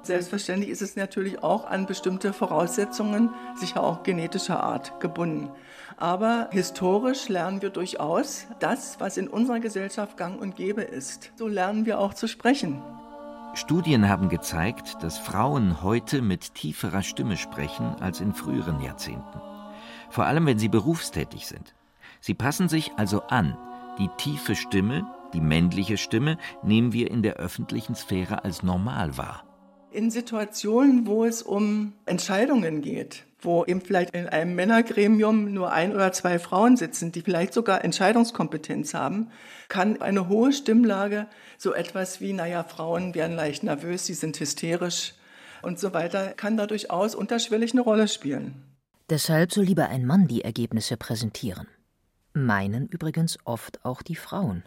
Selbstverständlich 0.04 0.68
ist 0.68 0.82
es 0.82 0.96
natürlich 0.96 1.42
auch 1.42 1.64
an 1.66 1.86
bestimmte 1.86 2.34
Voraussetzungen, 2.34 3.30
sicher 3.56 3.82
auch 3.82 4.02
genetischer 4.02 4.62
Art, 4.62 5.00
gebunden. 5.00 5.50
Aber 5.96 6.48
historisch 6.52 7.30
lernen 7.30 7.62
wir 7.62 7.70
durchaus 7.70 8.46
das, 8.60 9.00
was 9.00 9.16
in 9.16 9.28
unserer 9.28 9.60
Gesellschaft 9.60 10.18
gang 10.18 10.38
und 10.38 10.56
gäbe 10.56 10.82
ist. 10.82 11.32
So 11.36 11.48
lernen 11.48 11.86
wir 11.86 11.98
auch 11.98 12.12
zu 12.12 12.28
sprechen. 12.28 12.82
Studien 13.54 14.06
haben 14.06 14.28
gezeigt, 14.28 14.96
dass 15.00 15.16
Frauen 15.16 15.82
heute 15.82 16.20
mit 16.20 16.54
tieferer 16.54 17.02
Stimme 17.02 17.38
sprechen 17.38 17.96
als 18.00 18.20
in 18.20 18.34
früheren 18.34 18.82
Jahrzehnten. 18.82 19.40
Vor 20.10 20.26
allem, 20.26 20.44
wenn 20.44 20.58
sie 20.58 20.68
berufstätig 20.68 21.46
sind. 21.46 21.74
Sie 22.20 22.34
passen 22.34 22.68
sich 22.68 22.92
also 22.96 23.22
an. 23.28 23.56
Die 23.98 24.10
tiefe 24.18 24.54
Stimme, 24.54 25.06
die 25.32 25.40
männliche 25.40 25.96
Stimme, 25.96 26.36
nehmen 26.62 26.92
wir 26.92 27.10
in 27.10 27.22
der 27.22 27.36
öffentlichen 27.36 27.94
Sphäre 27.94 28.44
als 28.44 28.62
normal 28.62 29.16
wahr 29.16 29.43
in 29.94 30.10
Situationen, 30.10 31.06
wo 31.06 31.24
es 31.24 31.42
um 31.42 31.92
Entscheidungen 32.04 32.82
geht, 32.82 33.24
wo 33.40 33.64
eben 33.64 33.80
vielleicht 33.80 34.14
in 34.14 34.28
einem 34.28 34.54
Männergremium 34.56 35.52
nur 35.52 35.70
ein 35.72 35.94
oder 35.94 36.12
zwei 36.12 36.38
Frauen 36.38 36.76
sitzen, 36.76 37.12
die 37.12 37.22
vielleicht 37.22 37.54
sogar 37.54 37.84
Entscheidungskompetenz 37.84 38.92
haben, 38.92 39.30
kann 39.68 40.00
eine 40.00 40.28
hohe 40.28 40.52
Stimmlage 40.52 41.28
so 41.58 41.72
etwas 41.72 42.20
wie, 42.20 42.32
naja, 42.32 42.64
Frauen 42.64 43.14
werden 43.14 43.36
leicht 43.36 43.62
nervös, 43.62 44.04
sie 44.06 44.14
sind 44.14 44.38
hysterisch 44.38 45.14
und 45.62 45.78
so 45.78 45.94
weiter, 45.94 46.32
kann 46.32 46.56
da 46.56 46.66
durchaus 46.66 47.14
unterschwellig 47.14 47.72
eine 47.72 47.82
Rolle 47.82 48.08
spielen. 48.08 48.64
Deshalb 49.10 49.52
soll 49.52 49.64
lieber 49.64 49.88
ein 49.88 50.04
Mann 50.04 50.26
die 50.26 50.42
Ergebnisse 50.42 50.96
präsentieren. 50.96 51.68
Meinen 52.32 52.88
übrigens 52.88 53.38
oft 53.44 53.84
auch 53.84 54.02
die 54.02 54.16
Frauen. 54.16 54.64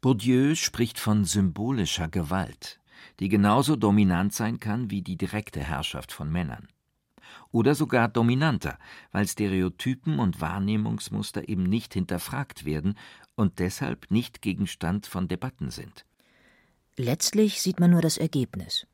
Bourdieu 0.00 0.54
spricht 0.54 0.98
von 0.98 1.24
symbolischer 1.24 2.08
Gewalt 2.08 2.80
die 3.20 3.28
genauso 3.28 3.76
dominant 3.76 4.32
sein 4.32 4.60
kann 4.60 4.90
wie 4.90 5.02
die 5.02 5.16
direkte 5.16 5.60
Herrschaft 5.60 6.12
von 6.12 6.30
Männern. 6.30 6.68
Oder 7.50 7.74
sogar 7.74 8.08
dominanter, 8.08 8.78
weil 9.10 9.26
Stereotypen 9.26 10.18
und 10.18 10.40
Wahrnehmungsmuster 10.40 11.48
eben 11.48 11.64
nicht 11.64 11.94
hinterfragt 11.94 12.64
werden 12.64 12.96
und 13.34 13.58
deshalb 13.58 14.10
nicht 14.10 14.42
Gegenstand 14.42 15.06
von 15.06 15.28
Debatten 15.28 15.70
sind. 15.70 16.04
Letztlich 16.96 17.62
sieht 17.62 17.80
man 17.80 17.90
nur 17.90 18.02
das 18.02 18.18
Ergebnis. 18.18 18.86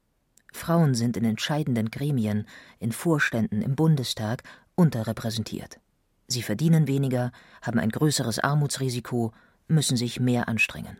Frauen 0.52 0.94
sind 0.94 1.16
in 1.16 1.24
entscheidenden 1.24 1.90
Gremien, 1.90 2.46
in 2.78 2.92
Vorständen 2.92 3.60
im 3.60 3.74
Bundestag 3.74 4.42
unterrepräsentiert. 4.76 5.80
Sie 6.26 6.42
verdienen 6.42 6.86
weniger, 6.86 7.32
haben 7.62 7.78
ein 7.78 7.90
größeres 7.90 8.38
Armutsrisiko, 8.38 9.32
müssen 9.66 9.96
sich 9.96 10.20
mehr 10.20 10.48
anstrengen. 10.48 10.98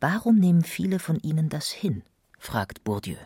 Warum 0.00 0.36
nehmen 0.36 0.62
viele 0.62 0.98
von 0.98 1.18
ihnen 1.20 1.48
das 1.48 1.70
hin? 1.70 2.02
fragt 2.38 2.84
Bourdieu. 2.84 3.16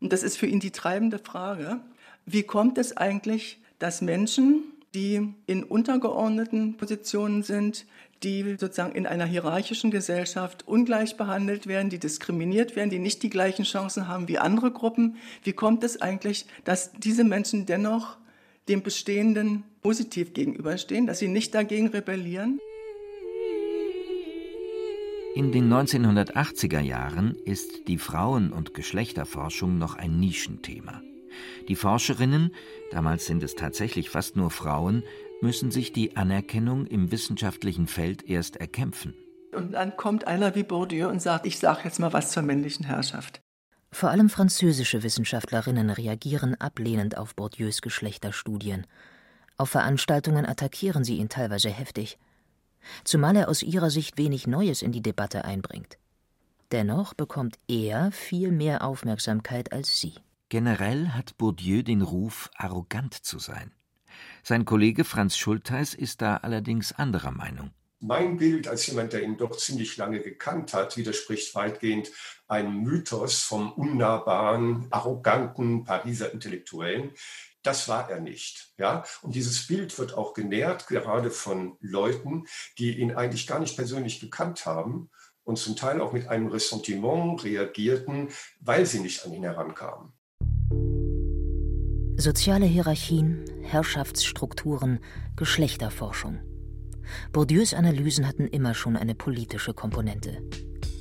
Das 0.00 0.22
ist 0.22 0.36
für 0.36 0.46
ihn 0.46 0.60
die 0.60 0.70
treibende 0.70 1.18
Frage. 1.18 1.80
Wie 2.26 2.44
kommt 2.44 2.78
es 2.78 2.96
eigentlich, 2.96 3.60
dass 3.80 4.02
Menschen, 4.02 4.62
die 4.94 5.34
in 5.46 5.64
untergeordneten 5.64 6.76
Positionen 6.76 7.42
sind, 7.42 7.86
die 8.22 8.56
sozusagen 8.58 8.94
in 8.94 9.06
einer 9.06 9.26
hierarchischen 9.26 9.90
Gesellschaft 9.90 10.66
ungleich 10.68 11.16
behandelt 11.16 11.66
werden, 11.66 11.90
die 11.90 11.98
diskriminiert 11.98 12.76
werden, 12.76 12.90
die 12.90 13.00
nicht 13.00 13.22
die 13.24 13.30
gleichen 13.30 13.64
Chancen 13.64 14.06
haben 14.06 14.28
wie 14.28 14.38
andere 14.38 14.70
Gruppen. 14.70 15.16
Wie 15.42 15.52
kommt 15.52 15.82
es 15.82 16.00
eigentlich, 16.00 16.46
dass 16.64 16.92
diese 16.92 17.24
Menschen 17.24 17.66
dennoch 17.66 18.16
dem 18.68 18.82
Bestehenden 18.82 19.64
positiv 19.82 20.34
gegenüberstehen, 20.34 21.06
dass 21.06 21.18
sie 21.18 21.28
nicht 21.28 21.54
dagegen 21.54 21.88
rebellieren? 21.88 22.60
In 25.36 25.52
den 25.52 25.70
1980er 25.70 26.80
Jahren 26.80 27.34
ist 27.44 27.88
die 27.88 27.98
Frauen- 27.98 28.52
und 28.52 28.72
Geschlechterforschung 28.72 29.76
noch 29.76 29.94
ein 29.94 30.18
Nischenthema. 30.18 31.02
Die 31.68 31.76
Forscherinnen, 31.76 32.54
damals 32.90 33.26
sind 33.26 33.42
es 33.42 33.54
tatsächlich 33.54 34.08
fast 34.08 34.36
nur 34.36 34.50
Frauen, 34.50 35.02
müssen 35.42 35.70
sich 35.70 35.92
die 35.92 36.16
Anerkennung 36.16 36.86
im 36.86 37.12
wissenschaftlichen 37.12 37.86
Feld 37.86 38.26
erst 38.26 38.56
erkämpfen. 38.56 39.12
Und 39.54 39.72
dann 39.72 39.94
kommt 39.98 40.26
einer 40.26 40.54
wie 40.54 40.62
Bourdieu 40.62 41.10
und 41.10 41.20
sagt, 41.20 41.44
ich 41.44 41.58
sage 41.58 41.82
jetzt 41.84 42.00
mal 42.00 42.14
was 42.14 42.30
zur 42.30 42.42
männlichen 42.42 42.86
Herrschaft. 42.86 43.42
Vor 43.92 44.08
allem 44.08 44.30
französische 44.30 45.02
Wissenschaftlerinnen 45.02 45.90
reagieren 45.90 46.58
ablehnend 46.58 47.18
auf 47.18 47.36
Bourdieus 47.36 47.82
Geschlechterstudien. 47.82 48.86
Auf 49.58 49.68
Veranstaltungen 49.68 50.46
attackieren 50.46 51.04
sie 51.04 51.18
ihn 51.18 51.28
teilweise 51.28 51.68
heftig 51.68 52.16
zumal 53.04 53.36
er 53.36 53.48
aus 53.48 53.62
ihrer 53.62 53.90
Sicht 53.90 54.18
wenig 54.18 54.46
Neues 54.46 54.82
in 54.82 54.92
die 54.92 55.02
Debatte 55.02 55.44
einbringt. 55.44 55.98
Dennoch 56.72 57.14
bekommt 57.14 57.58
er 57.68 58.10
viel 58.12 58.50
mehr 58.50 58.84
Aufmerksamkeit 58.84 59.72
als 59.72 60.00
sie. 60.00 60.14
Generell 60.48 61.08
hat 61.08 61.36
Bourdieu 61.38 61.82
den 61.82 62.02
Ruf, 62.02 62.50
arrogant 62.56 63.14
zu 63.14 63.38
sein. 63.38 63.72
Sein 64.42 64.64
Kollege 64.64 65.04
Franz 65.04 65.36
Schultheis 65.36 65.94
ist 65.94 66.22
da 66.22 66.36
allerdings 66.36 66.92
anderer 66.92 67.32
Meinung. 67.32 67.70
Mein 67.98 68.36
Bild 68.36 68.68
als 68.68 68.86
jemand, 68.86 69.12
der 69.12 69.22
ihn 69.22 69.36
doch 69.36 69.56
ziemlich 69.56 69.96
lange 69.96 70.20
gekannt 70.20 70.74
hat, 70.74 70.96
widerspricht 70.96 71.54
weitgehend 71.54 72.10
einem 72.46 72.82
Mythos 72.82 73.40
vom 73.40 73.72
unnahbaren, 73.72 74.86
arroganten 74.90 75.84
Pariser 75.84 76.32
Intellektuellen, 76.32 77.12
das 77.66 77.88
war 77.88 78.08
er 78.10 78.20
nicht. 78.20 78.72
Ja? 78.78 79.04
Und 79.22 79.34
dieses 79.34 79.66
Bild 79.66 79.98
wird 79.98 80.14
auch 80.14 80.34
genährt, 80.34 80.86
gerade 80.86 81.30
von 81.30 81.76
Leuten, 81.80 82.46
die 82.78 82.98
ihn 82.98 83.12
eigentlich 83.12 83.46
gar 83.46 83.58
nicht 83.58 83.76
persönlich 83.76 84.20
gekannt 84.20 84.66
haben 84.66 85.10
und 85.44 85.58
zum 85.58 85.76
Teil 85.76 86.00
auch 86.00 86.12
mit 86.12 86.28
einem 86.28 86.48
Ressentiment 86.48 87.42
reagierten, 87.44 88.28
weil 88.60 88.86
sie 88.86 89.00
nicht 89.00 89.24
an 89.24 89.32
ihn 89.32 89.42
herankamen. 89.42 90.12
Soziale 92.18 92.66
Hierarchien, 92.66 93.44
Herrschaftsstrukturen, 93.62 95.00
Geschlechterforschung. 95.36 96.40
Bourdieus 97.32 97.74
Analysen 97.74 98.26
hatten 98.26 98.46
immer 98.46 98.74
schon 98.74 98.96
eine 98.96 99.14
politische 99.14 99.74
Komponente. 99.74 100.42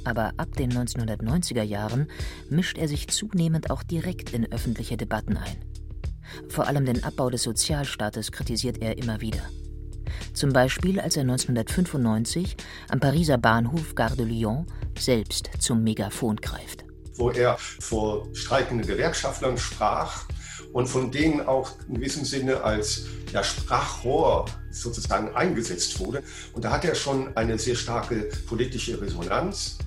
Aber 0.03 0.33
ab 0.37 0.55
den 0.55 0.71
1990er 0.71 1.63
Jahren 1.63 2.11
mischt 2.49 2.77
er 2.77 2.87
sich 2.87 3.07
zunehmend 3.07 3.71
auch 3.71 3.81
direkt 3.81 4.33
in 4.33 4.51
öffentliche 4.51 4.97
Debatten 4.97 5.37
ein. 5.37 5.57
Vor 6.49 6.67
allem 6.67 6.85
den 6.85 7.03
Abbau 7.03 7.29
des 7.29 7.43
Sozialstaates 7.43 8.31
kritisiert 8.31 8.81
er 8.81 8.97
immer 8.97 9.21
wieder. 9.21 9.41
Zum 10.33 10.51
Beispiel, 10.51 10.99
als 10.99 11.15
er 11.15 11.21
1995 11.21 12.55
am 12.89 12.99
Pariser 12.99 13.37
Bahnhof 13.37 13.95
Gare 13.95 14.15
de 14.15 14.25
Lyon 14.25 14.65
selbst 14.97 15.49
zum 15.59 15.83
Megafon 15.83 16.37
greift. 16.37 16.85
Wo 17.15 17.29
er 17.31 17.57
vor 17.57 18.27
streikenden 18.33 18.85
Gewerkschaftlern 18.85 19.57
sprach 19.57 20.25
und 20.73 20.87
von 20.87 21.11
denen 21.11 21.41
auch 21.41 21.71
in 21.87 21.95
gewissem 21.95 22.25
Sinne 22.25 22.61
als 22.61 23.05
ja, 23.31 23.43
Sprachrohr 23.43 24.45
sozusagen 24.71 25.33
eingesetzt 25.33 25.99
wurde. 25.99 26.21
Und 26.53 26.65
da 26.65 26.71
hat 26.71 26.85
er 26.85 26.95
schon 26.95 27.35
eine 27.37 27.57
sehr 27.57 27.75
starke 27.75 28.29
politische 28.47 29.01
Resonanz. 29.01 29.77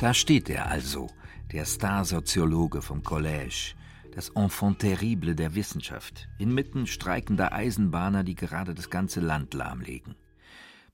Da 0.00 0.12
steht 0.12 0.50
er 0.50 0.70
also, 0.70 1.06
der 1.52 1.64
Starsoziologe 1.64 2.82
vom 2.82 3.00
Collège, 3.00 3.74
das 4.16 4.30
Enfant 4.30 4.78
terrible 4.78 5.34
der 5.34 5.54
Wissenschaft, 5.54 6.26
inmitten 6.38 6.86
streikender 6.86 7.52
Eisenbahner, 7.52 8.24
die 8.24 8.34
gerade 8.34 8.74
das 8.74 8.88
ganze 8.88 9.20
Land 9.20 9.52
lahmlegen. 9.52 10.14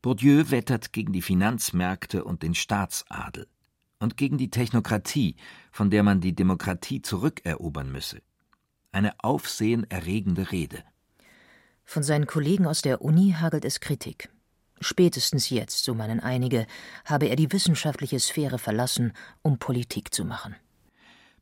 Bourdieu 0.03 0.51
wettert 0.51 0.93
gegen 0.93 1.13
die 1.13 1.23
Finanzmärkte 1.23 2.25
und 2.25 2.43
den 2.43 2.57
Staatsadel 2.57 3.47
und 4.01 4.17
gegen 4.17 4.39
die 4.39 4.51
Technokratie, 4.51 5.37
von 5.71 5.89
der 5.89 6.03
man 6.03 6.21
die 6.21 6.35
Demokratie 6.35 7.01
zurückerobern 7.01 7.93
müsse. 7.93 8.23
Eine 8.91 9.15
aufsehenerregende 9.21 10.51
Rede. 10.51 10.83
Von 11.85 12.03
seinen 12.03 12.27
Kollegen 12.27 12.67
aus 12.67 12.83
der 12.83 13.03
Uni 13.03 13.37
hagelt 13.39 13.65
es 13.65 13.79
Kritik. 13.79 14.31
Spätestens 14.81 15.49
jetzt, 15.49 15.85
so 15.85 15.95
meinen 15.95 16.19
einige, 16.19 16.67
habe 17.05 17.27
er 17.27 17.37
die 17.37 17.53
wissenschaftliche 17.53 18.19
Sphäre 18.19 18.59
verlassen, 18.59 19.13
um 19.43 19.61
Politik 19.61 20.13
zu 20.13 20.25
machen. 20.25 20.57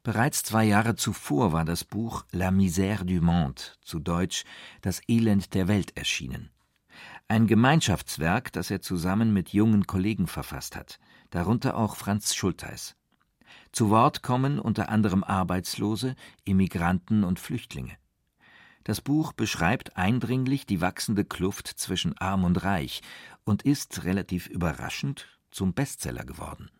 Bereits 0.02 0.42
zwei 0.42 0.64
Jahre 0.64 0.96
zuvor 0.96 1.52
war 1.52 1.66
das 1.66 1.84
Buch 1.84 2.24
La 2.32 2.50
misère 2.50 3.04
du 3.04 3.20
monde, 3.20 3.60
zu 3.82 3.98
Deutsch 3.98 4.44
Das 4.80 5.02
Elend 5.08 5.52
der 5.52 5.68
Welt 5.68 5.94
erschienen. 5.94 6.50
Ein 7.28 7.46
Gemeinschaftswerk, 7.46 8.50
das 8.50 8.70
er 8.70 8.80
zusammen 8.80 9.34
mit 9.34 9.50
jungen 9.50 9.86
Kollegen 9.86 10.26
verfasst 10.26 10.74
hat, 10.74 10.98
darunter 11.28 11.76
auch 11.76 11.96
Franz 11.96 12.34
Schultheis. 12.34 12.96
Zu 13.72 13.90
Wort 13.90 14.22
kommen 14.22 14.58
unter 14.58 14.88
anderem 14.88 15.22
Arbeitslose, 15.22 16.16
Immigranten 16.44 17.22
und 17.22 17.38
Flüchtlinge. 17.38 17.96
Das 18.84 19.02
Buch 19.02 19.34
beschreibt 19.34 19.98
eindringlich 19.98 20.64
die 20.64 20.80
wachsende 20.80 21.26
Kluft 21.26 21.68
zwischen 21.68 22.16
Arm 22.16 22.44
und 22.44 22.64
Reich 22.64 23.02
und 23.44 23.64
ist 23.64 24.04
relativ 24.04 24.46
überraschend 24.46 25.26
zum 25.50 25.74
Bestseller 25.74 26.24
geworden. 26.24 26.70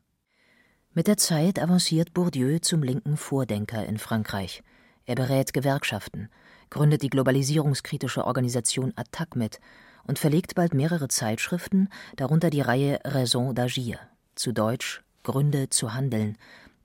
Mit 0.93 1.07
der 1.07 1.17
Zeit 1.17 1.61
avanciert 1.61 2.15
Bourdieu 2.15 2.59
zum 2.59 2.83
linken 2.83 3.17
Vordenker 3.17 3.87
in 3.87 3.97
Frankreich. 3.97 4.65
Er 5.07 5.15
berät 5.15 5.53
Gewerkschaften, 5.53 6.29
gründet 6.69 7.03
die 7.03 7.11
globalisierungskritische 7.11 8.25
Organisation 8.25 8.93
Attac 8.97 9.37
mit 9.37 9.61
und 10.03 10.19
verlegt 10.19 10.57
bald 10.57 10.75
mehrere 10.75 11.07
Zeitschriften, 11.07 11.91
darunter 12.17 12.51
die 12.51 12.61
Reihe 12.61 12.99
Raison 13.05 13.55
d'agir, 13.55 13.99
zu 14.35 14.51
Deutsch 14.53 15.05
Gründe 15.23 15.71
zu 15.71 15.95
handeln, 15.95 16.37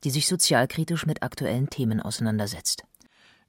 die 0.04 0.12
sich 0.12 0.28
sozialkritisch 0.28 1.08
mit 1.08 1.24
aktuellen 1.24 1.72
Themen 1.72 2.00
auseinandersetzt. 2.00 2.84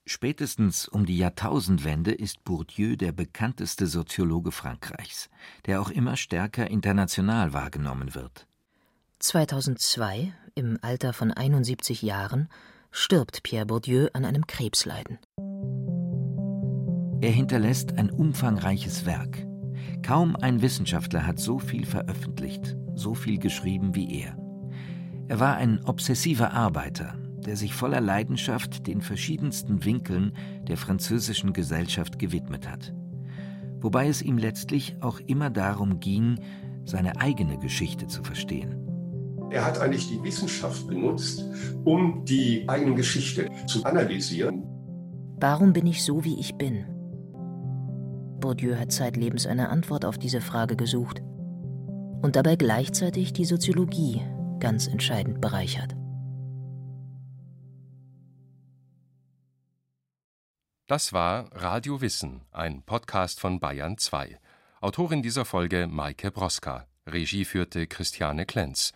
Spätestens 0.06 0.88
um 0.88 1.04
die 1.04 1.18
Jahrtausendwende 1.18 2.12
ist 2.12 2.44
Bourdieu 2.44 2.96
der 2.96 3.12
bekannteste 3.12 3.86
Soziologe 3.86 4.52
Frankreichs, 4.52 5.28
der 5.66 5.82
auch 5.82 5.90
immer 5.90 6.16
stärker 6.16 6.70
international 6.70 7.52
wahrgenommen 7.52 8.14
wird. 8.14 8.46
2002, 9.18 10.34
im 10.54 10.78
Alter 10.82 11.14
von 11.14 11.30
71 11.32 12.02
Jahren, 12.02 12.48
stirbt 12.90 13.42
Pierre 13.42 13.64
Bourdieu 13.64 14.08
an 14.12 14.26
einem 14.26 14.46
Krebsleiden. 14.46 15.18
Er 17.22 17.30
hinterlässt 17.30 17.96
ein 17.98 18.10
umfangreiches 18.10 19.06
Werk. 19.06 19.46
Kaum 20.02 20.36
ein 20.36 20.60
Wissenschaftler 20.60 21.26
hat 21.26 21.38
so 21.38 21.58
viel 21.58 21.86
veröffentlicht, 21.86 22.76
so 22.94 23.14
viel 23.14 23.38
geschrieben 23.38 23.94
wie 23.94 24.20
er. 24.20 24.36
Er 25.28 25.40
war 25.40 25.56
ein 25.56 25.82
obsessiver 25.84 26.52
Arbeiter, 26.52 27.16
der 27.38 27.56
sich 27.56 27.72
voller 27.72 28.02
Leidenschaft 28.02 28.86
den 28.86 29.00
verschiedensten 29.00 29.84
Winkeln 29.84 30.36
der 30.68 30.76
französischen 30.76 31.54
Gesellschaft 31.54 32.18
gewidmet 32.18 32.68
hat. 32.68 32.92
Wobei 33.80 34.08
es 34.08 34.20
ihm 34.20 34.36
letztlich 34.36 34.96
auch 35.00 35.20
immer 35.20 35.48
darum 35.48 36.00
ging, 36.00 36.38
seine 36.84 37.18
eigene 37.18 37.58
Geschichte 37.58 38.08
zu 38.08 38.22
verstehen. 38.22 38.85
Er 39.50 39.64
hat 39.64 39.80
eigentlich 39.80 40.08
die 40.08 40.22
Wissenschaft 40.22 40.86
benutzt, 40.88 41.44
um 41.84 42.24
die 42.24 42.68
eigene 42.68 42.94
Geschichte 42.94 43.48
zu 43.66 43.84
analysieren. 43.84 44.64
Warum 45.38 45.72
bin 45.72 45.86
ich 45.86 46.04
so, 46.04 46.24
wie 46.24 46.40
ich 46.40 46.56
bin? 46.56 46.86
Bourdieu 48.40 48.76
hat 48.76 48.92
zeitlebens 48.92 49.46
eine 49.46 49.68
Antwort 49.68 50.04
auf 50.04 50.18
diese 50.18 50.40
Frage 50.40 50.76
gesucht 50.76 51.22
und 52.22 52.36
dabei 52.36 52.56
gleichzeitig 52.56 53.32
die 53.32 53.44
Soziologie 53.44 54.20
ganz 54.58 54.86
entscheidend 54.86 55.40
bereichert. 55.40 55.94
Das 60.88 61.12
war 61.12 61.50
Radio 61.52 62.00
Wissen, 62.00 62.42
ein 62.52 62.82
Podcast 62.82 63.40
von 63.40 63.58
Bayern 63.58 63.98
2. 63.98 64.38
Autorin 64.80 65.22
dieser 65.22 65.44
Folge 65.44 65.88
Maike 65.88 66.30
Broska. 66.30 66.86
Regie 67.08 67.44
führte 67.44 67.86
Christiane 67.86 68.46
Klenz. 68.46 68.92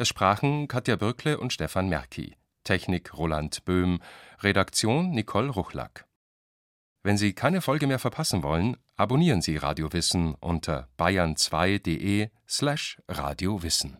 Es 0.00 0.08
sprachen 0.08 0.66
Katja 0.66 0.96
Bürkle 0.96 1.36
und 1.36 1.52
Stefan 1.52 1.90
Merki. 1.90 2.34
Technik 2.64 3.12
Roland 3.18 3.66
Böhm. 3.66 4.00
Redaktion 4.38 5.10
Nicole 5.10 5.50
Ruchlack. 5.50 6.06
Wenn 7.02 7.18
Sie 7.18 7.34
keine 7.34 7.60
Folge 7.60 7.86
mehr 7.86 7.98
verpassen 7.98 8.42
wollen, 8.42 8.78
abonnieren 8.96 9.42
Sie 9.42 9.58
Radio 9.58 9.92
Wissen 9.92 10.36
unter 10.40 10.88
bayern2.de 10.98 12.30
slash 12.48 12.98
radiowissen. 13.08 13.98